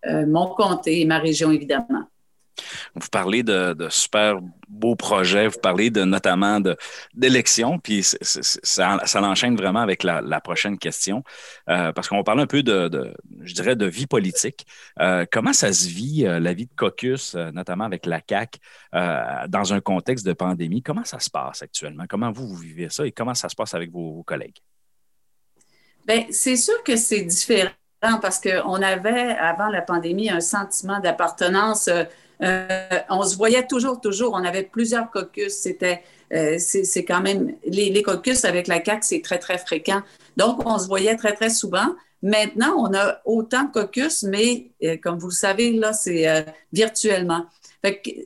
euh, 0.05 0.25
mon 0.25 0.47
comté 0.47 1.01
et 1.01 1.05
ma 1.05 1.19
région, 1.19 1.51
évidemment. 1.51 2.07
Vous 2.95 3.07
parlez 3.11 3.43
de, 3.43 3.75
super 3.89 4.39
beaux 4.67 4.95
projets, 4.95 5.47
vous 5.47 5.59
parlez 5.59 5.89
de, 5.89 6.03
notamment 6.03 6.59
d'élections, 7.13 7.79
puis 7.79 8.03
ça, 8.03 8.99
ça 9.03 9.21
l'enchaîne 9.21 9.55
vraiment 9.55 9.79
avec 9.79 10.03
la, 10.03 10.41
prochaine 10.41 10.77
question, 10.77 11.23
euh, 11.69 11.91
parce 11.93 12.09
qu'on 12.09 12.23
parle 12.23 12.41
un 12.41 12.47
peu 12.47 12.63
de, 12.63 13.13
je 13.41 13.53
dirais, 13.53 13.75
de 13.75 13.85
vie 13.85 14.07
politique. 14.07 14.65
Euh, 14.99 15.25
comment 15.31 15.53
ça 15.53 15.71
se 15.71 15.87
vit, 15.87 16.25
euh, 16.25 16.39
la 16.39 16.53
vie 16.53 16.65
de 16.65 16.75
caucus, 16.75 17.35
notamment 17.35 17.85
avec 17.85 18.05
la 18.05 18.21
CAC, 18.21 18.59
dans 18.91 19.73
un 19.73 19.79
contexte 19.79 20.25
de 20.25 20.33
pandémie? 20.33 20.81
Comment 20.81 21.05
ça 21.05 21.19
se 21.19 21.29
passe 21.29 21.61
actuellement? 21.61 22.05
Comment 22.07 22.31
vous, 22.31 22.47
vous 22.47 22.55
vivez 22.55 22.89
ça 22.89 23.05
et 23.05 23.11
comment 23.11 23.33
ça 23.33 23.49
se 23.49 23.55
passe 23.55 23.73
avec 23.73 23.91
vos, 23.91 24.13
vos 24.13 24.23
collègues? 24.23 24.57
Bien, 26.05 26.25
c'est 26.31 26.57
sûr 26.57 26.83
que 26.83 26.97
c'est 26.97 27.21
différent 27.21 27.71
parce 28.21 28.39
qu'on 28.39 28.81
avait, 28.81 29.31
avant 29.37 29.69
la 29.69 29.81
pandémie, 29.81 30.29
un 30.29 30.41
sentiment 30.41 30.99
d'appartenance 30.99 31.89
euh, 32.41 32.99
on 33.09 33.23
se 33.23 33.35
voyait 33.35 33.65
toujours, 33.67 34.01
toujours. 34.01 34.33
On 34.33 34.43
avait 34.43 34.63
plusieurs 34.63 35.09
caucus. 35.11 35.53
C'était, 35.53 36.03
euh, 36.33 36.57
c'est 36.57 37.05
quand 37.05 37.21
même, 37.21 37.53
les, 37.65 38.01
caucus 38.03 38.45
avec 38.45 38.67
la 38.67 38.79
CAC, 38.79 39.03
c'est 39.03 39.21
très, 39.21 39.39
très 39.39 39.57
fréquent. 39.57 40.01
Donc, 40.37 40.65
on 40.65 40.77
se 40.79 40.87
voyait 40.87 41.15
très, 41.15 41.33
très 41.33 41.49
souvent. 41.49 41.95
Maintenant, 42.21 42.75
on 42.77 42.93
a 42.93 43.21
autant 43.25 43.63
de 43.63 43.71
caucus, 43.71 44.23
mais 44.23 44.71
euh, 44.83 44.97
comme 45.01 45.19
vous 45.19 45.27
le 45.27 45.33
savez, 45.33 45.71
là, 45.73 45.93
c'est 45.93 46.45
virtuellement. 46.71 47.45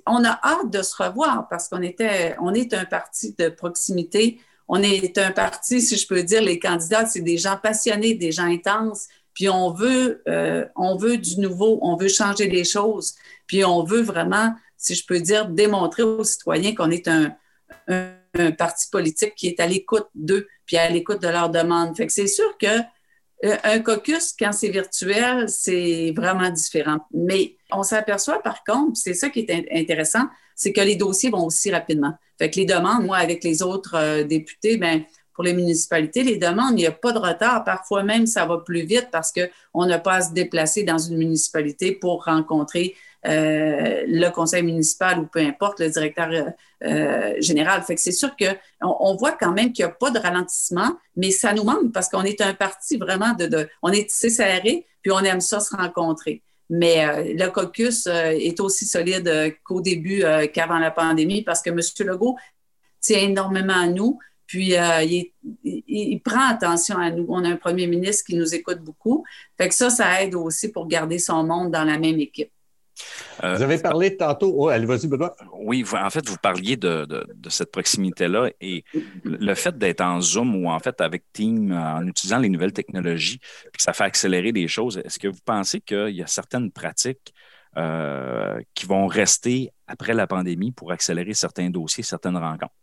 on 0.05 0.23
a 0.23 0.39
hâte 0.43 0.71
de 0.71 0.81
se 0.81 1.01
revoir 1.01 1.47
parce 1.49 1.67
qu'on 1.67 1.81
était, 1.81 2.35
on 2.39 2.53
est 2.53 2.73
un 2.73 2.85
parti 2.85 3.35
de 3.37 3.49
proximité. 3.49 4.39
On 4.69 4.83
est 4.83 5.17
un 5.17 5.31
parti, 5.31 5.81
si 5.81 5.95
je 5.95 6.05
peux 6.05 6.23
dire, 6.23 6.41
les 6.41 6.59
candidats, 6.59 7.05
c'est 7.05 7.21
des 7.21 7.37
gens 7.37 7.57
passionnés, 7.57 8.15
des 8.15 8.33
gens 8.33 8.43
intenses, 8.43 9.07
puis 9.37 9.49
on 9.49 9.71
veut, 9.71 10.23
euh, 10.27 10.65
on 10.75 10.95
veut 10.97 11.19
du 11.19 11.39
nouveau, 11.39 11.77
on 11.83 11.95
veut 11.95 12.07
changer 12.07 12.47
les 12.47 12.63
choses, 12.63 13.13
puis 13.45 13.63
on 13.63 13.83
veut 13.83 14.01
vraiment, 14.01 14.55
si 14.77 14.95
je 14.95 15.05
peux 15.05 15.19
dire, 15.19 15.47
démontrer 15.47 16.01
aux 16.01 16.23
citoyens 16.23 16.73
qu'on 16.73 16.89
est 16.89 17.07
un, 17.07 17.35
parti 18.57 18.89
politique 18.89 19.35
qui 19.35 19.47
est 19.47 19.59
à 19.59 19.67
l'écoute 19.67 20.07
d'eux, 20.15 20.47
puis 20.65 20.77
à 20.77 20.89
l'écoute 20.89 21.21
de 21.21 21.27
leurs 21.27 21.51
demandes. 21.51 21.95
Fait 21.95 22.07
que 22.07 22.13
c'est 22.13 22.25
sûr 22.25 22.57
que 22.57 22.79
euh, 23.45 23.57
un 23.63 23.79
caucus, 23.79 24.33
quand 24.37 24.53
c'est 24.53 24.69
virtuel, 24.69 25.47
c'est 25.49 26.13
vraiment 26.15 26.49
différent. 26.49 26.97
Mais 27.13 27.57
on 27.71 27.83
s'aperçoit 27.83 28.41
par 28.41 28.63
contre, 28.63 28.97
c'est 28.97 29.13
ça 29.13 29.29
qui 29.29 29.41
est 29.41 29.67
intéressant, 29.71 30.25
c'est 30.55 30.73
que 30.73 30.81
les 30.81 30.95
dossiers 30.95 31.29
vont 31.29 31.45
aussi 31.45 31.69
rapidement. 31.69 32.15
Fait 32.39 32.49
que 32.49 32.55
les 32.55 32.65
demandes, 32.65 33.05
moi, 33.05 33.17
avec 33.17 33.43
les 33.43 33.61
autres 33.61 33.93
euh, 33.95 34.23
députés, 34.23 34.77
ben 34.77 35.03
pour 35.37 35.43
les 35.43 35.53
municipalités, 35.53 36.23
les 36.23 36.37
demandes, 36.37 36.71
il 36.71 36.77
n'y 36.81 36.87
a 36.87 36.91
pas 36.91 37.11
de 37.11 37.19
retard. 37.19 37.63
Parfois 37.63 38.01
même, 38.01 38.25
ça 38.25 38.47
va 38.47 38.57
plus 38.57 38.81
vite 38.81 39.09
parce 39.11 39.31
qu'on 39.31 39.85
n'a 39.85 39.99
pas 39.99 40.15
à 40.15 40.21
se 40.21 40.33
déplacer 40.33 40.81
dans 40.81 40.97
une 40.97 41.15
municipalité 41.15 41.91
pour 41.91 42.25
rencontrer 42.25 42.95
euh, 43.27 44.03
le 44.07 44.29
conseil 44.29 44.63
municipal 44.63 45.19
ou 45.19 45.27
peu 45.27 45.39
importe, 45.39 45.79
le 45.79 45.91
directeur 45.91 46.27
euh, 46.31 46.49
euh, 46.85 47.35
général. 47.39 47.83
Fait 47.83 47.93
que 47.93 48.01
c'est 48.01 48.11
sûr 48.11 48.31
qu'on 48.35 48.95
on 48.99 49.15
voit 49.15 49.33
quand 49.33 49.51
même 49.51 49.73
qu'il 49.73 49.85
n'y 49.85 49.91
a 49.91 49.93
pas 49.93 50.09
de 50.09 50.17
ralentissement, 50.17 50.97
mais 51.15 51.29
ça 51.29 51.53
nous 51.53 51.63
manque 51.63 51.91
parce 51.93 52.09
qu'on 52.09 52.23
est 52.23 52.41
un 52.41 52.55
parti 52.55 52.97
vraiment 52.97 53.33
de, 53.33 53.69
on 53.83 53.91
est 53.91 54.09
tissé 54.09 54.31
serré, 54.31 54.87
puis 55.03 55.11
on 55.11 55.19
aime 55.19 55.41
ça 55.41 55.59
se 55.59 55.75
rencontrer. 55.75 56.41
Mais 56.71 57.35
le 57.35 57.47
caucus 57.47 58.07
est 58.07 58.59
aussi 58.59 58.85
solide 58.85 59.55
qu'au 59.63 59.81
début, 59.81 60.23
qu'avant 60.53 60.79
la 60.79 60.91
pandémie, 60.91 61.43
parce 61.43 61.61
que 61.61 61.69
M. 61.69 61.79
Legault 61.99 62.35
tient 62.99 63.19
énormément 63.19 63.79
à 63.79 63.87
nous. 63.87 64.19
Puis, 64.47 64.75
euh, 64.75 65.03
il, 65.63 66.19
prend 66.21 66.49
attention 66.49 66.97
à 66.97 67.11
nous. 67.11 67.25
On 67.29 67.43
a 67.43 67.49
un 67.49 67.57
premier 67.57 67.85
ministre 67.85 68.23
qui 68.25 68.35
nous 68.35 68.55
écoute 68.55 68.79
beaucoup. 68.79 69.25
Fait 69.57 69.67
que 69.67 69.75
ça, 69.75 69.89
ça 69.89 70.23
aide 70.23 70.35
aussi 70.35 70.71
pour 70.71 70.87
garder 70.87 71.19
son 71.19 71.43
monde 71.43 71.71
dans 71.71 71.83
la 71.83 71.99
même 71.99 72.19
équipe. 72.19 72.49
Euh, 73.43 73.55
vous 73.55 73.61
avez 73.61 73.77
parlé 73.77 74.17
tantôt. 74.17 74.53
Oh, 74.55 74.69
allez, 74.69 74.85
vas-y, 74.85 75.07
Benoît. 75.07 75.35
Oui, 75.53 75.85
en 75.91 76.09
fait, 76.09 76.27
vous 76.27 76.37
parliez 76.37 76.77
de, 76.77 77.05
de, 77.05 77.49
cette 77.49 77.71
proximité-là 77.71 78.49
et 78.59 78.83
le 79.23 79.53
fait 79.53 79.77
d'être 79.77 80.01
en 80.01 80.19
Zoom 80.21 80.55
ou 80.55 80.69
en 80.69 80.79
fait 80.79 80.99
avec 81.01 81.23
Team 81.33 81.71
en 81.71 82.05
utilisant 82.07 82.39
les 82.39 82.49
nouvelles 82.49 82.73
technologies, 82.73 83.39
puis 83.39 83.77
que 83.77 83.83
ça 83.83 83.93
fait 83.93 84.05
accélérer 84.05 84.51
les 84.51 84.67
choses, 84.67 84.97
est-ce 84.97 85.19
que 85.19 85.27
vous 85.27 85.39
pensez 85.45 85.81
qu'il 85.81 86.15
y 86.15 86.23
a 86.23 86.27
certaines 86.27 86.71
pratiques 86.71 87.33
euh, 87.77 88.59
qui 88.73 88.85
vont 88.85 89.07
rester 89.07 89.71
après 89.85 90.13
la 90.13 90.25
pandémie 90.25 90.71
pour 90.71 90.91
accélérer 90.91 91.33
certains 91.33 91.69
dossiers, 91.69 92.03
certaines 92.03 92.37
rencontres? 92.37 92.73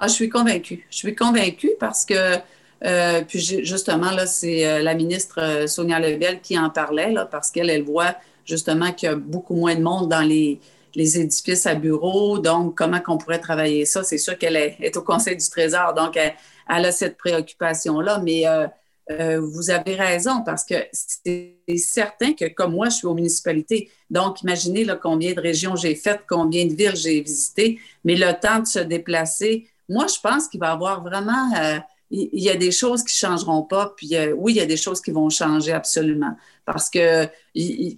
Ah, 0.00 0.08
je 0.08 0.12
suis 0.12 0.28
convaincue. 0.28 0.86
Je 0.90 0.96
suis 0.96 1.14
convaincue 1.14 1.70
parce 1.78 2.04
que 2.04 2.38
euh, 2.84 3.22
puis 3.26 3.40
justement, 3.40 4.10
là, 4.10 4.26
c'est 4.26 4.82
la 4.82 4.94
ministre 4.94 5.66
Sonia 5.66 5.98
Lebel 5.98 6.40
qui 6.42 6.58
en 6.58 6.68
parlait, 6.68 7.12
là, 7.12 7.24
parce 7.24 7.50
qu'elle, 7.50 7.70
elle 7.70 7.84
voit 7.84 8.14
justement 8.44 8.92
qu'il 8.92 9.08
y 9.08 9.12
a 9.12 9.16
beaucoup 9.16 9.54
moins 9.54 9.74
de 9.74 9.80
monde 9.80 10.10
dans 10.10 10.20
les, 10.20 10.60
les 10.94 11.18
édifices 11.18 11.66
à 11.66 11.74
bureaux. 11.74 12.38
Donc, 12.38 12.76
comment 12.76 13.00
qu'on 13.00 13.18
pourrait 13.18 13.40
travailler 13.40 13.84
ça? 13.84 14.02
C'est 14.04 14.18
sûr 14.18 14.38
qu'elle 14.38 14.56
est, 14.56 14.96
au 14.96 15.02
Conseil 15.02 15.36
du 15.36 15.48
Trésor, 15.48 15.94
donc 15.94 16.16
elle, 16.16 16.34
a 16.84 16.92
cette 16.92 17.16
préoccupation-là. 17.16 18.20
Mais 18.20 18.46
euh, 18.46 18.66
euh, 19.10 19.40
vous 19.40 19.70
avez 19.70 19.94
raison, 19.94 20.42
parce 20.44 20.64
que 20.64 20.74
c'est 20.92 21.56
certain 21.76 22.32
que, 22.32 22.46
comme 22.46 22.74
moi, 22.74 22.88
je 22.88 22.96
suis 22.96 23.06
aux 23.06 23.14
municipalités. 23.14 23.90
Donc, 24.10 24.42
imaginez 24.42 24.84
là, 24.84 24.96
combien 24.96 25.32
de 25.32 25.40
régions 25.40 25.76
j'ai 25.76 25.94
faites, 25.94 26.22
combien 26.28 26.66
de 26.66 26.74
villes 26.74 26.96
j'ai 26.96 27.20
visitées. 27.20 27.78
Mais 28.04 28.16
le 28.16 28.32
temps 28.40 28.60
de 28.60 28.66
se 28.66 28.78
déplacer, 28.78 29.66
moi, 29.88 30.06
je 30.06 30.20
pense 30.20 30.48
qu'il 30.48 30.60
va 30.60 30.68
y 30.68 30.70
avoir 30.70 31.02
vraiment... 31.02 31.52
Euh, 31.56 31.78
il 32.10 32.42
y 32.42 32.50
a 32.50 32.54
des 32.54 32.70
choses 32.70 33.02
qui 33.02 33.12
ne 33.12 33.28
changeront 33.28 33.62
pas, 33.62 33.92
puis 33.96 34.12
oui, 34.36 34.52
il 34.52 34.56
y 34.56 34.60
a 34.60 34.66
des 34.66 34.76
choses 34.76 35.00
qui 35.00 35.10
vont 35.10 35.30
changer 35.30 35.72
absolument. 35.72 36.36
Parce 36.64 36.88
que 36.88 37.24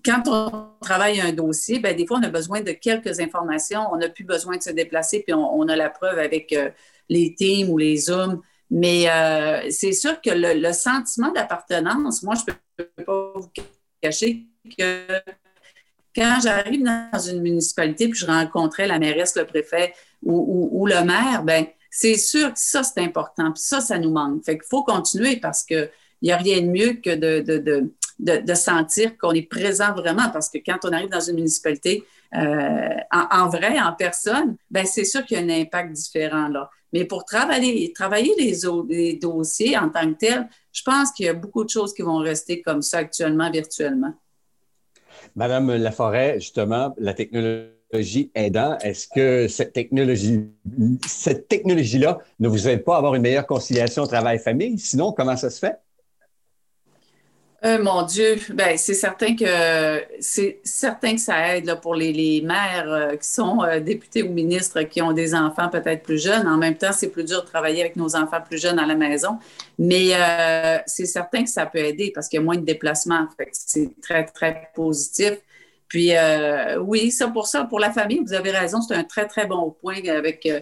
quand 0.05 0.23
on 0.27 0.69
travaille 0.81 1.21
un 1.21 1.33
dossier, 1.33 1.79
bien, 1.79 1.93
des 1.93 2.07
fois, 2.07 2.19
on 2.19 2.23
a 2.23 2.31
besoin 2.31 2.61
de 2.63 2.73
quelques 2.73 3.21
informations, 3.21 3.83
on 3.93 3.97
n'a 3.97 4.09
plus 4.09 4.25
besoin 4.25 4.57
de 4.57 4.63
se 4.63 4.71
déplacer, 4.71 5.21
puis 5.21 5.35
on, 5.35 5.69
a 5.69 5.77
la 5.77 5.91
preuve 5.91 6.19
avec 6.19 6.53
euh, 6.53 6.71
les 7.09 7.35
Teams 7.35 7.69
ou 7.69 7.79
les 7.79 7.97
Zooms. 7.97 8.41
Mais 8.71 9.09
euh, 9.09 9.71
c'est 9.71 9.93
sûr 9.93 10.21
que 10.21 10.31
le, 10.33 10.73
sentiment 10.73 11.31
d'appartenance, 11.31 12.23
moi, 12.23 12.35
je 12.35 12.53
ne 12.53 12.85
peux 12.85 13.05
pas 13.05 13.33
vous 13.35 13.51
cacher 14.01 14.47
que 14.77 15.07
quand 16.15 16.39
j'arrive 16.43 16.83
dans 16.83 17.19
une 17.19 17.43
municipalité 17.43 18.09
puis 18.09 18.19
je 18.19 18.27
rencontrais 18.27 18.87
la 18.89 18.99
mairesse, 18.99 19.37
le 19.37 19.45
préfet 19.45 19.93
ou, 20.23 20.87
le 20.87 21.05
maire, 21.05 21.45
ben 21.45 21.67
c'est 21.91 22.17
sûr 22.17 22.53
que 22.53 22.59
ça, 22.59 22.83
c'est 22.83 23.01
important. 23.01 23.53
Puis 23.53 23.63
ça, 23.63 23.81
ça 23.81 23.99
nous 23.99 24.11
manque. 24.11 24.45
Fait 24.45 24.59
qu'il 24.59 24.69
faut 24.69 24.83
continuer 24.83 25.37
parce 25.37 25.65
qu'il 25.65 25.91
n'y 26.23 26.33
a 26.33 26.37
rien 26.37 26.61
de 26.61 26.67
mieux 26.67 26.95
que 26.95 27.15
de, 27.15 28.55
sentir 28.55 29.17
qu'on 29.19 29.33
est 29.33 29.49
présent 29.49 29.93
vraiment. 29.93 30.31
Parce 30.33 30.49
que 30.49 30.59
quand 30.59 30.79
on 30.85 30.93
arrive 30.93 31.09
dans 31.09 31.21
une 31.21 31.37
municipalité, 31.37 32.05
euh, 32.35 32.89
en, 33.13 33.49
vrai, 33.49 33.79
en 33.81 33.93
personne, 33.93 34.57
ben 34.71 34.85
c'est 34.85 35.05
sûr 35.05 35.25
qu'il 35.25 35.39
y 35.39 35.41
a 35.41 35.45
un 35.45 35.61
impact 35.61 35.93
différent 35.93 36.49
là. 36.49 36.71
Mais 36.93 37.05
pour 37.05 37.25
travailler, 37.25 37.93
travailler 37.93 38.33
les, 38.39 39.19
dossiers 39.19 39.77
en 39.77 39.91
tant 39.91 40.13
que 40.13 40.19
tels, 40.19 40.49
je 40.73 40.83
pense 40.83 41.13
qu'il 41.13 41.27
y 41.27 41.29
a 41.29 41.35
beaucoup 41.35 41.65
de 41.65 41.69
choses 41.69 41.93
qui 41.93 42.03
vont 42.03 42.19
rester 42.19 42.63
comme 42.63 42.81
ça 42.81 42.99
actuellement, 42.99 43.51
virtuellement. 43.51 44.15
Madame 45.35 45.75
Laforêt, 45.77 46.41
justement, 46.41 46.95
la 46.97 47.13
technologie 47.13 47.76
technologie 47.91 48.31
aidant, 48.35 48.79
est-ce 48.79 49.09
que 49.09 49.49
cette 49.49 49.73
technologie, 49.73 50.41
cette 51.07 51.49
technologie-là 51.49 52.19
ne 52.41 52.49
vous 52.49 52.69
aide 52.69 52.85
pas 52.85 52.95
à 52.95 52.99
avoir 52.99 53.15
une 53.15 53.23
meilleure 53.23 53.47
conciliation 53.47 54.07
travail-famille? 54.07 54.79
Sinon, 54.79 55.13
comment 55.13 55.37
ça 55.37 55.51
se 55.51 55.59
fait? 55.59 55.77
Euh, 57.65 57.83
mon 57.83 58.03
Dieu, 58.03 58.37
ben 58.51 58.77
c'est 58.77 58.95
certain 58.95 59.35
que 59.35 60.05
c'est 60.21 60.61
certain 60.63 61.15
que 61.15 61.21
ça 61.21 61.57
aide 61.57 61.75
pour 61.81 61.95
les, 61.95 62.43
mères 62.43 62.85
euh, 62.87 63.17
qui 63.17 63.27
sont 63.27 63.63
euh, 63.63 63.81
députés 63.81 64.23
ou 64.23 64.31
ministres 64.31 64.83
qui 64.83 65.01
ont 65.01 65.13
des 65.13 65.35
enfants 65.35 65.69
peut-être 65.71 66.03
plus 66.03 66.23
jeunes. 66.23 66.47
En 66.47 66.59
même 66.59 66.77
temps, 66.77 66.93
c'est 66.93 67.09
plus 67.09 67.25
dur 67.25 67.43
de 67.43 67.47
travailler 67.47 67.81
avec 67.81 67.97
nos 67.97 68.15
enfants 68.15 68.41
plus 68.47 68.61
jeunes 68.61 68.79
à 68.79 68.87
la 68.87 68.95
maison, 68.95 69.39
mais 69.79 70.13
c'est 70.87 71.07
certain 71.07 71.45
que 71.45 71.51
ça 71.51 71.67
peut 71.67 71.79
aider 71.79 72.13
parce 72.15 72.29
qu'il 72.29 72.39
y 72.39 72.43
a 72.43 72.45
moins 72.45 72.57
de 72.57 72.65
déplacements. 72.65 73.27
C'est 73.53 73.91
très 74.03 74.25
très 74.27 74.71
positif. 74.75 75.39
Puis 75.89 76.17
euh, 76.17 76.79
oui, 76.79 77.11
ça 77.11 77.29
pour 77.29 77.47
ça, 77.47 77.65
pour 77.65 77.81
la 77.81 77.93
famille, 77.93 78.21
vous 78.25 78.33
avez 78.33 78.51
raison, 78.51 78.81
c'est 78.81 78.95
un 78.95 79.05
très, 79.05 79.27
très 79.27 79.47
bon 79.47 79.71
point 79.71 80.05
avec 80.09 80.47
euh, 80.47 80.61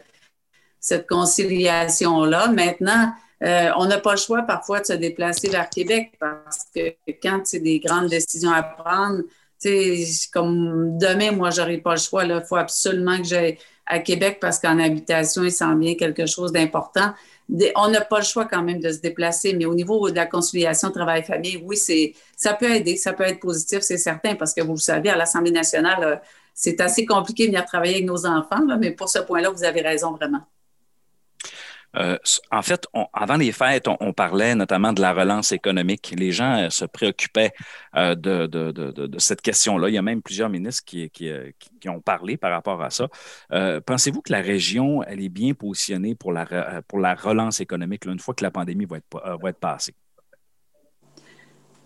cette 0.80 1.08
conciliation-là. 1.08 2.48
Maintenant, 2.48 3.12
euh, 3.42 3.70
on 3.76 3.86
n'a 3.86 3.98
pas 3.98 4.12
le 4.12 4.18
choix 4.18 4.42
parfois 4.42 4.80
de 4.80 4.86
se 4.86 4.92
déplacer 4.92 5.48
vers 5.48 5.68
Québec 5.70 6.12
parce 6.20 6.66
que 6.74 6.94
quand 7.22 7.40
c'est 7.44 7.60
des 7.60 7.80
grandes 7.80 8.08
décisions 8.08 8.52
à 8.52 8.62
prendre, 8.62 9.22
comme 10.32 10.98
demain, 10.98 11.32
moi, 11.32 11.50
j'aurais 11.50 11.78
pas 11.78 11.92
le 11.92 12.00
choix. 12.00 12.24
Il 12.24 12.42
faut 12.46 12.56
absolument 12.56 13.16
que 13.18 13.24
j'aille 13.24 13.58
à 13.86 13.98
Québec 13.98 14.38
parce 14.40 14.58
qu'en 14.58 14.78
habitation, 14.78 15.42
il 15.42 15.52
s'en 15.52 15.76
vient 15.76 15.94
quelque 15.94 16.26
chose 16.26 16.52
d'important 16.52 17.14
on 17.76 17.88
n'a 17.88 18.00
pas 18.00 18.18
le 18.18 18.24
choix 18.24 18.46
quand 18.46 18.62
même 18.62 18.80
de 18.80 18.90
se 18.90 18.98
déplacer, 18.98 19.54
mais 19.54 19.66
au 19.66 19.74
niveau 19.74 20.10
de 20.10 20.16
la 20.16 20.26
conciliation 20.26 20.90
travail-famille, 20.90 21.62
oui, 21.64 21.76
c'est, 21.76 22.14
ça 22.36 22.54
peut 22.54 22.70
aider, 22.70 22.96
ça 22.96 23.12
peut 23.12 23.24
être 23.24 23.40
positif, 23.40 23.80
c'est 23.80 23.98
certain, 23.98 24.34
parce 24.34 24.54
que 24.54 24.62
vous 24.62 24.72
le 24.72 24.78
savez, 24.78 25.10
à 25.10 25.16
l'Assemblée 25.16 25.50
nationale, 25.50 26.04
euh, 26.04 26.16
c'est 26.54 26.80
assez 26.80 27.04
compliqué 27.04 27.44
de 27.44 27.52
venir 27.52 27.64
travailler 27.66 27.94
avec 27.96 28.06
nos 28.06 28.26
enfants, 28.26 28.64
mais 28.78 28.92
pour 28.92 29.08
ce 29.08 29.18
point-là, 29.18 29.50
vous 29.50 29.64
avez 29.64 29.82
raison 29.82 30.12
vraiment. 30.12 30.40
Euh, 31.96 32.18
en 32.50 32.62
fait, 32.62 32.86
avant 33.12 33.36
les 33.36 33.52
fêtes, 33.52 33.86
on, 33.88 34.12
parlait 34.12 34.54
notamment 34.54 34.92
de 34.92 35.00
la 35.00 35.12
relance 35.12 35.52
économique. 35.52 36.14
Les 36.16 36.32
gens 36.32 36.58
euh, 36.58 36.70
se 36.70 36.84
préoccupaient 36.84 37.52
euh, 37.96 38.14
de, 38.14 39.18
cette 39.18 39.42
question-là. 39.42 39.88
Il 39.88 39.94
y 39.94 39.98
a 39.98 40.02
même 40.02 40.22
plusieurs 40.22 40.48
ministres 40.48 40.84
qui, 40.84 41.10
ont 41.88 42.00
parlé 42.00 42.36
par 42.36 42.50
rapport 42.50 42.82
à 42.82 42.90
ça. 42.90 43.08
Pensez-vous 43.86 44.22
que 44.22 44.32
la 44.32 44.40
région, 44.40 45.02
est 45.02 45.28
bien 45.28 45.54
positionnée 45.54 46.14
pour 46.14 46.32
la, 46.32 46.44
relance 47.14 47.60
économique 47.60 48.04
une 48.06 48.18
fois 48.18 48.34
que 48.34 48.42
la 48.42 48.50
pandémie 48.50 48.86
va 48.86 48.96
être, 48.96 49.58
passée? 49.58 49.94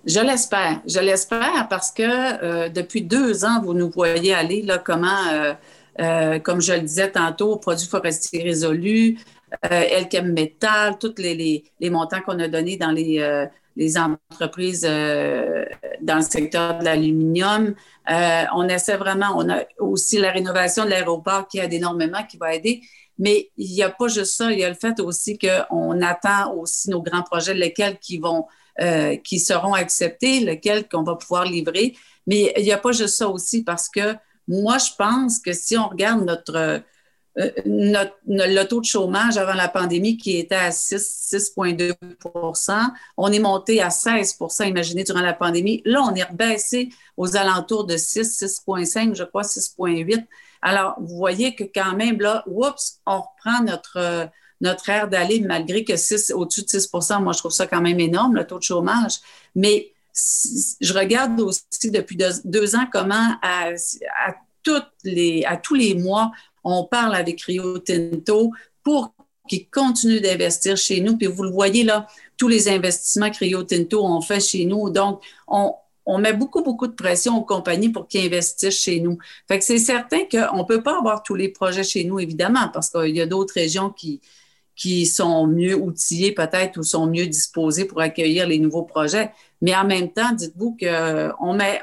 Je 0.06 0.20
l'espère. 0.20 0.80
Je 0.86 1.00
l'espère 1.00 1.68
parce 1.68 1.90
que 1.90 2.68
depuis 2.68 3.02
deux 3.02 3.44
ans, 3.44 3.60
vous 3.62 3.74
nous 3.74 3.90
voyez 3.90 4.32
aller 4.32 4.62
là, 4.62 4.78
comment, 4.78 5.56
comme 6.42 6.60
je 6.60 6.72
le 6.72 6.80
disais 6.80 7.10
tantôt, 7.10 7.56
produits 7.56 7.86
forestiers 7.86 8.42
résolus, 8.42 9.18
Elkem 9.62 10.32
Metal, 10.32 10.98
tous 10.98 11.14
les, 11.18 11.64
montants 11.82 12.20
qu'on 12.20 12.38
a 12.38 12.48
donnés 12.48 12.76
dans 12.76 12.90
les, 12.90 13.20
euh, 13.20 13.46
entreprises 14.30 14.86
euh, 14.88 15.64
dans 16.00 16.16
le 16.16 16.22
secteur 16.22 16.78
de 16.78 16.84
l'aluminium. 16.84 17.74
on 18.08 18.68
essaie 18.68 18.96
vraiment, 18.96 19.34
on 19.36 19.48
a 19.48 19.62
aussi 19.78 20.18
la 20.18 20.32
rénovation 20.32 20.84
de 20.84 20.90
l'aéroport 20.90 21.48
qui 21.48 21.58
aide 21.58 21.72
énormément, 21.72 22.24
qui 22.24 22.36
va 22.36 22.54
aider. 22.54 22.82
Mais 23.18 23.50
il 23.56 23.72
n'y 23.72 23.82
a 23.82 23.90
pas 23.90 24.08
juste 24.08 24.36
ça, 24.36 24.52
il 24.52 24.60
y 24.60 24.64
a 24.64 24.68
le 24.68 24.76
fait 24.76 25.00
aussi 25.00 25.38
qu'on 25.38 26.00
attend 26.02 26.54
aussi 26.54 26.88
nos 26.90 27.02
grands 27.02 27.22
projets, 27.22 27.54
lesquels 27.54 27.98
qui 27.98 28.18
vont, 28.18 28.46
qui 29.24 29.40
seront 29.40 29.74
acceptés, 29.74 30.40
lesquels 30.40 30.88
qu'on 30.88 31.02
va 31.02 31.16
pouvoir 31.16 31.44
livrer. 31.44 31.96
Mais 32.28 32.52
il 32.56 32.62
n'y 32.62 32.72
a 32.72 32.78
pas 32.78 32.92
juste 32.92 33.16
ça 33.16 33.28
aussi 33.28 33.64
parce 33.64 33.88
que 33.88 34.14
moi, 34.48 34.78
je 34.78 34.90
pense 34.96 35.38
que 35.38 35.52
si 35.52 35.76
on 35.76 35.88
regarde 35.88 36.24
notre, 36.24 36.56
euh, 36.56 36.78
notre, 37.66 38.16
le 38.26 38.64
taux 38.64 38.80
de 38.80 38.86
chômage 38.86 39.38
avant 39.38 39.54
la 39.54 39.68
pandémie 39.68 40.16
qui 40.16 40.38
était 40.38 40.56
à 40.56 40.70
6,2% 40.70 41.98
on 43.16 43.32
est 43.32 43.38
monté 43.38 43.80
à 43.80 43.88
16% 43.88 44.68
imaginez, 44.68 45.04
durant 45.04 45.20
la 45.20 45.34
pandémie. 45.34 45.82
Là, 45.84 46.02
on 46.02 46.14
est 46.14 46.24
rebaissé 46.24 46.90
aux 47.16 47.36
alentours 47.36 47.84
de 47.84 47.96
6, 47.96 48.42
6,5, 48.42 49.14
je 49.14 49.24
crois, 49.24 49.42
6,8. 49.42 50.26
Alors, 50.62 50.96
vous 51.00 51.16
voyez 51.16 51.54
que 51.54 51.64
quand 51.64 51.94
même, 51.94 52.20
là, 52.20 52.42
oups, 52.46 53.00
on 53.06 53.20
reprend 53.20 53.62
notre, 53.62 54.28
notre 54.60 54.88
air 54.88 55.08
d'aller, 55.08 55.40
malgré 55.40 55.84
que 55.84 55.96
6, 55.96 56.32
au-dessus 56.32 56.62
de 56.62 56.66
6% 56.66 57.22
moi, 57.22 57.32
je 57.32 57.38
trouve 57.38 57.52
ça 57.52 57.66
quand 57.66 57.80
même 57.80 58.00
énorme, 58.00 58.34
le 58.34 58.46
taux 58.46 58.58
de 58.58 58.64
chômage. 58.64 59.18
Mais 59.54 59.92
je 60.80 60.94
regarde 60.94 61.40
aussi 61.40 61.90
depuis 61.90 62.18
deux, 62.44 62.76
ans 62.76 62.86
comment 62.92 63.36
à, 63.42 63.70
toutes 64.62 64.90
les, 65.04 65.44
à 65.44 65.56
tous 65.56 65.74
les 65.74 65.94
mois, 65.94 66.32
on 66.70 66.84
parle 66.84 67.14
avec 67.14 67.42
Rio 67.42 67.78
Tinto 67.78 68.52
pour 68.82 69.14
qu'ils 69.48 69.68
continuent 69.68 70.20
d'investir 70.20 70.76
chez 70.76 71.00
nous. 71.00 71.16
Puis 71.16 71.26
vous 71.26 71.42
le 71.42 71.50
voyez 71.50 71.82
là, 71.82 72.06
tous 72.36 72.48
les 72.48 72.68
investissements 72.68 73.30
que 73.30 73.38
Rio 73.38 73.64
Tinto 73.64 74.04
ont 74.04 74.20
fait 74.20 74.40
chez 74.40 74.64
nous. 74.64 74.90
Donc, 74.90 75.22
on, 75.48 76.18
met 76.18 76.32
beaucoup, 76.32 76.62
beaucoup 76.62 76.86
de 76.86 76.92
pression 76.92 77.36
aux 77.36 77.44
compagnies 77.44 77.90
pour 77.90 78.06
qu'ils 78.06 78.24
investissent 78.26 78.80
chez 78.80 79.00
nous. 79.00 79.18
Fait 79.48 79.58
que 79.58 79.64
c'est 79.64 79.78
certain 79.78 80.20
qu'on 80.30 80.58
ne 80.58 80.64
peut 80.64 80.82
pas 80.82 80.96
avoir 80.96 81.22
tous 81.22 81.34
les 81.34 81.48
projets 81.48 81.82
chez 81.82 82.04
nous, 82.04 82.20
évidemment, 82.20 82.68
parce 82.72 82.88
qu'il 82.90 83.14
y 83.16 83.20
a 83.20 83.26
d'autres 83.26 83.54
régions 83.54 83.90
qui, 83.90 84.20
sont 85.06 85.46
mieux 85.48 85.74
outillées 85.74 86.32
peut-être 86.32 86.78
ou 86.78 86.84
sont 86.84 87.08
mieux 87.08 87.26
disposées 87.26 87.84
pour 87.84 88.00
accueillir 88.00 88.46
les 88.46 88.58
nouveaux 88.58 88.84
projets. 88.84 89.32
Mais 89.60 89.74
en 89.74 89.84
même 89.84 90.12
temps, 90.12 90.32
dites-vous 90.32 90.76
qu'on 90.80 91.54
met, 91.54 91.80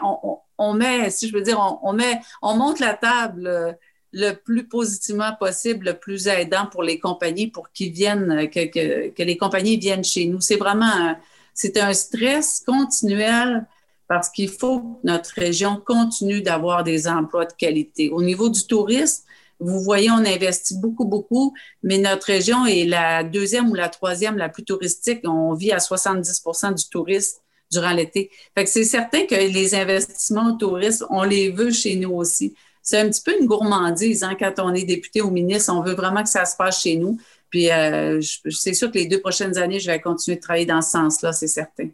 on, 0.58 0.74
met, 0.74 1.10
si 1.10 1.28
je 1.28 1.34
veux 1.34 1.42
dire, 1.42 1.60
on, 1.84 1.92
met, 1.92 2.22
on 2.42 2.56
monte 2.56 2.80
la 2.80 2.94
table 2.94 3.78
le 4.16 4.32
plus 4.32 4.66
positivement 4.66 5.36
possible, 5.38 5.88
le 5.88 5.94
plus 5.94 6.28
aidant 6.28 6.68
pour 6.68 6.84
les 6.84 7.00
compagnies, 7.00 7.48
pour 7.48 7.70
qu'ils 7.74 7.92
viennent, 7.92 8.50
que, 8.50 9.22
les 9.22 9.38
compagnies 9.38 9.76
viennent 9.76 10.06
chez 10.06 10.26
nous. 10.26 10.40
C'est 10.40 10.56
vraiment 10.56 11.16
c'est 11.54 11.78
un 11.78 11.94
stress 11.94 12.64
continuel 12.66 13.66
parce 14.08 14.30
qu'il 14.30 14.50
faut 14.50 14.80
que 14.80 14.86
notre 15.04 15.32
région 15.36 15.82
continue 15.86 16.42
d'avoir 16.42 16.84
des 16.84 17.10
emplois 17.10 17.46
de 17.46 17.54
qualité. 17.54 18.10
Au 18.10 18.22
niveau 18.22 18.50
du 18.50 18.66
tourisme, 18.66 19.24
vous 19.60 19.82
voyez, 19.82 20.10
on 20.12 20.26
investit 20.26 20.78
beaucoup, 20.78 21.06
beaucoup, 21.06 21.54
mais 21.84 21.98
notre 21.98 22.28
région 22.28 22.66
est 22.66 22.86
la 22.86 23.24
deuxième 23.24 23.70
ou 23.70 23.74
la 23.74 23.90
troisième 23.90 24.38
la 24.38 24.48
plus 24.48 24.64
touristique. 24.64 25.22
On 25.26 25.54
vit 25.54 25.74
à 25.74 25.78
70% 25.78 26.74
du 26.74 26.90
tourisme 26.90 27.40
durant 27.70 27.92
l'été. 27.92 28.32
C'est 28.66 28.84
certain 28.86 29.26
que 29.26 29.36
les 29.36 29.76
investissements 29.76 30.58
au 30.62 30.80
on 31.10 31.24
les 31.24 31.50
veut 31.50 31.72
chez 31.72 31.96
nous 31.96 32.14
aussi. 32.14 32.56
C'est 32.86 33.00
un 33.00 33.10
petit 33.10 33.24
peu 33.24 33.34
une 33.38 33.48
gourmandise 33.48 34.24
hein, 34.24 34.36
quand 34.40 34.54
on 34.60 34.72
est 34.76 34.84
député 34.84 35.22
ou 35.24 35.32
ministre. 35.32 35.74
On 35.74 35.82
veut 35.82 35.96
vraiment 35.96 36.22
que 36.22 36.30
ça 36.30 36.46
se 36.46 36.56
passe 36.56 36.84
chez 36.84 36.96
nous. 36.98 37.18
Puis 37.50 37.72
euh, 37.72 38.22
c'est 38.50 38.76
sûr 38.76 38.92
que 38.92 39.00
les 39.00 39.08
deux 39.08 39.20
prochaines 39.20 39.58
années, 39.58 39.80
je 39.80 39.90
vais 39.90 40.00
continuer 40.00 40.38
de 40.38 40.42
travailler 40.42 40.68
dans 40.68 40.84
ce 40.84 40.92
sens-là, 40.92 41.34
c'est 41.34 41.48
certain. 41.48 41.90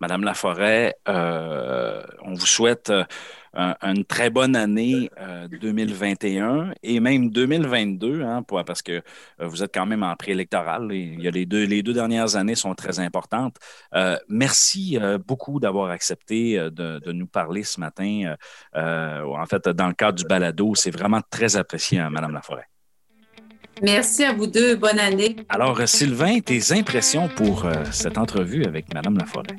Madame 0.00 0.24
Laforêt, 0.24 0.96
euh, 1.08 2.02
on 2.22 2.34
vous 2.34 2.46
souhaite 2.46 2.90
euh, 2.90 3.04
une 3.54 4.04
très 4.04 4.30
bonne 4.30 4.56
année 4.56 5.10
2021 5.60 6.72
et 6.82 7.00
même 7.00 7.30
2022, 7.30 8.22
hein, 8.22 8.42
parce 8.42 8.82
que 8.82 9.02
vous 9.38 9.62
êtes 9.62 9.72
quand 9.72 9.86
même 9.86 10.02
en 10.02 10.16
préélectoral. 10.16 10.88
Il 10.92 11.20
y 11.20 11.28
a 11.28 11.30
les 11.30 11.46
deux, 11.46 11.64
les 11.64 11.82
deux 11.82 11.92
dernières 11.92 12.36
années 12.36 12.54
sont 12.54 12.74
très 12.74 13.00
importantes. 13.00 13.56
merci 14.28 14.98
beaucoup 15.26 15.60
d'avoir 15.60 15.90
accepté 15.90 16.56
de, 16.56 16.98
de, 16.98 17.12
nous 17.12 17.26
parler 17.26 17.62
ce 17.62 17.80
matin. 17.80 18.34
en 18.74 19.46
fait, 19.46 19.68
dans 19.68 19.88
le 19.88 19.94
cadre 19.94 20.18
du 20.18 20.24
balado, 20.24 20.74
c'est 20.74 20.90
vraiment 20.90 21.20
très 21.30 21.56
apprécié, 21.56 21.98
hein, 21.98 22.10
Madame 22.10 22.32
Laforêt. 22.32 22.68
Merci 23.82 24.24
à 24.24 24.32
vous 24.32 24.46
deux. 24.46 24.76
Bonne 24.76 24.98
année. 24.98 25.36
Alors, 25.48 25.80
Sylvain, 25.86 26.40
tes 26.40 26.72
impressions 26.72 27.28
pour 27.28 27.64
euh, 27.64 27.72
cette 27.90 28.18
entrevue 28.18 28.64
avec 28.64 28.92
Mme 28.94 29.18
Laforêt? 29.18 29.56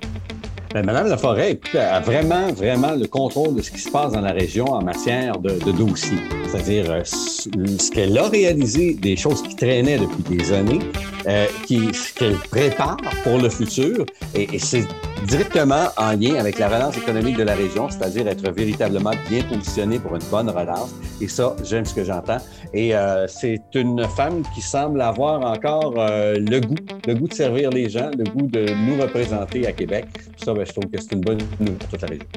Bien, 0.76 0.84
Madame 0.84 1.08
Laforêt 1.08 1.58
a 1.74 2.02
vraiment, 2.02 2.52
vraiment 2.52 2.92
le 2.96 3.08
contrôle 3.08 3.56
de 3.56 3.62
ce 3.62 3.72
qui 3.72 3.80
se 3.80 3.90
passe 3.90 4.12
dans 4.12 4.20
la 4.20 4.34
région 4.34 4.66
en 4.66 4.84
matière 4.84 5.40
de, 5.40 5.52
de 5.52 5.72
dossiers. 5.72 6.18
C'est-à-dire 6.50 6.92
euh, 6.92 7.02
ce 7.06 7.90
qu'elle 7.92 8.18
a 8.18 8.28
réalisé, 8.28 8.94
des 8.94 9.16
choses 9.16 9.42
qui 9.42 9.56
traînaient 9.56 9.98
depuis 9.98 10.36
des 10.36 10.52
années, 10.52 10.80
euh, 11.28 11.46
qui, 11.66 11.94
ce 11.94 12.14
qu'elle 12.14 12.36
prépare 12.52 12.98
pour 13.24 13.38
le 13.38 13.50
futur. 13.50 14.06
Et, 14.36 14.60
c'est 14.60 14.86
directement 15.26 15.88
en 15.98 16.12
lien 16.12 16.36
avec 16.36 16.60
la 16.60 16.68
relance 16.68 16.98
économique 16.98 17.38
de 17.38 17.44
la 17.44 17.56
région, 17.56 17.90
c'est-à-dire 17.90 18.28
être 18.28 18.52
véritablement 18.52 19.14
bien 19.30 19.44
positionné 19.44 19.98
pour 19.98 20.16
une 20.16 20.24
bonne 20.30 20.50
relance. 20.50 20.94
Et 21.22 21.28
ça, 21.30 21.56
j'aime 21.64 21.86
ce 21.86 21.94
que 21.94 22.04
j'entends. 22.04 22.38
Et 22.74 22.94
euh, 22.94 23.28
c'est 23.28 23.64
une 23.74 24.06
femme 24.10 24.44
qui 24.54 24.62
semble 24.62 25.02
avoir 25.02 25.42
encore 25.42 25.96
euh, 25.98 26.36
le 26.38 26.60
goût, 26.60 26.76
le 27.08 27.16
goût 27.16 27.28
de 27.28 27.34
servir 27.34 27.70
les 27.70 27.90
gens, 27.90 28.12
le 28.16 28.26
goût 28.26 28.48
de 28.48 28.66
nous 28.86 29.02
représenter 29.02 29.66
à 29.66 29.72
Québec. 29.72 30.06
Ben, 30.46 30.65
je 30.66 30.72
trouve 30.72 30.86
que 30.92 31.02
c'est 31.02 31.14
une 31.14 31.22
bonne 31.22 31.40
nouvelle 31.60 31.76
pour 31.76 31.90
toute 31.90 32.02
la 32.02 32.08
région. 32.08 32.28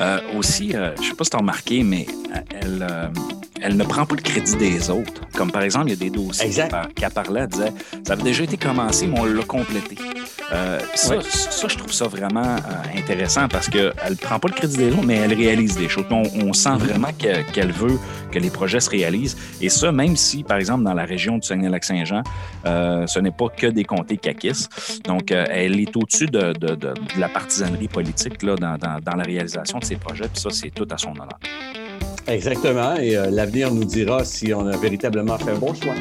Euh, 0.00 0.38
aussi, 0.38 0.74
euh, 0.74 0.94
je 0.96 1.02
ne 1.02 1.06
sais 1.06 1.14
pas 1.14 1.24
si 1.24 1.30
tu 1.30 1.36
as 1.36 1.40
remarqué, 1.40 1.82
mais 1.82 2.06
elle, 2.50 2.86
euh, 2.88 3.08
elle 3.60 3.76
ne 3.76 3.84
prend 3.84 4.06
pas 4.06 4.14
le 4.14 4.22
crédit 4.22 4.56
des 4.56 4.90
autres. 4.90 5.22
Comme 5.34 5.50
par 5.50 5.62
exemple, 5.62 5.88
il 5.88 5.90
y 5.90 5.92
a 5.92 5.96
des 5.96 6.10
dossiers 6.10 6.50
qu'elle 6.94 7.10
parlait, 7.10 7.40
elle 7.40 7.48
disait 7.48 7.72
ça 8.06 8.14
avait 8.14 8.22
déjà 8.22 8.44
été 8.44 8.56
commencé, 8.56 9.06
mais 9.06 9.20
on 9.20 9.24
l'a 9.24 9.44
complété. 9.44 9.96
Ça, 10.94 11.20
ça, 11.22 11.68
je 11.68 11.76
trouve 11.76 11.92
ça 11.92 12.06
vraiment 12.06 12.56
intéressant 12.96 13.48
parce 13.48 13.68
qu'elle 13.68 13.92
ne 14.10 14.14
prend 14.14 14.38
pas 14.38 14.48
le 14.48 14.54
crédit 14.54 14.76
des 14.76 14.90
autres, 14.90 15.04
mais 15.04 15.16
elle 15.16 15.34
réalise 15.34 15.76
des 15.76 15.88
choses. 15.88 16.04
On, 16.10 16.52
sent 16.52 16.70
mm-hmm. 16.70 16.78
vraiment 16.78 17.08
qu'elle 17.52 17.72
veut 17.72 17.98
que 18.30 18.38
les 18.38 18.50
projets 18.50 18.80
se 18.80 18.90
réalisent. 18.90 19.36
Et 19.60 19.68
ça, 19.68 19.92
même 19.92 20.16
si, 20.16 20.42
par 20.42 20.58
exemple, 20.58 20.84
dans 20.84 20.94
la 20.94 21.04
région 21.04 21.38
du 21.38 21.46
Saguenay-Lac-Saint-Jean, 21.46 22.22
ce 22.64 23.18
n'est 23.20 23.30
pas 23.30 23.48
que 23.48 23.66
des 23.68 23.84
comtés 23.84 24.16
caquistes. 24.16 24.70
Donc, 25.06 25.30
elle 25.30 25.78
est 25.78 25.96
au-dessus 25.96 26.26
de, 26.26 26.52
de, 26.52 26.74
de, 26.74 26.94
la 27.18 27.28
partisanerie 27.28 27.88
politique 27.88 28.42
là, 28.42 28.56
dans, 28.56 28.76
dans, 28.76 28.98
dans 29.00 29.16
la 29.16 29.24
réalisation 29.24 29.78
de 29.78 29.84
ces 29.84 29.96
projets. 29.96 30.28
Puis 30.28 30.40
ça, 30.42 30.50
c'est 30.50 30.70
tout 30.70 30.88
à 30.90 30.98
son 30.98 31.10
honneur. 31.10 31.38
Exactement. 32.26 32.96
Et 32.96 33.16
euh, 33.16 33.30
l'avenir 33.30 33.72
nous 33.72 33.84
dira 33.84 34.24
si 34.24 34.52
on 34.54 34.66
a 34.66 34.76
véritablement 34.76 35.38
fait 35.38 35.50
un 35.50 35.58
bon 35.58 35.74
choix. 35.74 35.94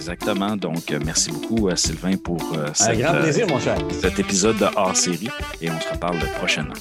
Exactement. 0.00 0.56
Donc, 0.56 0.90
euh, 0.90 0.98
merci 1.04 1.30
beaucoup, 1.30 1.68
euh, 1.68 1.76
Sylvain, 1.76 2.16
pour 2.16 2.40
cet, 2.72 2.98
grand 2.98 3.20
plaisir, 3.20 3.46
mon 3.46 3.60
cher. 3.60 3.76
cet 4.00 4.18
épisode 4.18 4.56
de 4.56 4.66
hors 4.74 4.96
série. 4.96 5.28
Et 5.60 5.70
on 5.70 5.78
se 5.78 5.90
reparle 5.90 6.18
prochainement. 6.38 6.72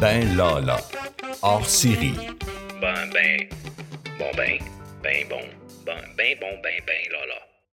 Ben 0.00 0.34
là, 0.34 0.60
là. 0.60 0.78
Hors 1.42 1.68
série. 1.68 2.14
Ben, 2.80 2.94
ben. 3.12 3.48
Bon, 4.18 4.30
ben. 4.34 4.58
Ben, 5.02 5.26
bon. 5.28 5.42
Ben, 5.84 6.00
ben, 6.16 6.36
bon, 6.40 6.56
ben, 6.62 6.80
ben, 6.86 7.12
là, 7.12 7.26
là. 7.26 7.53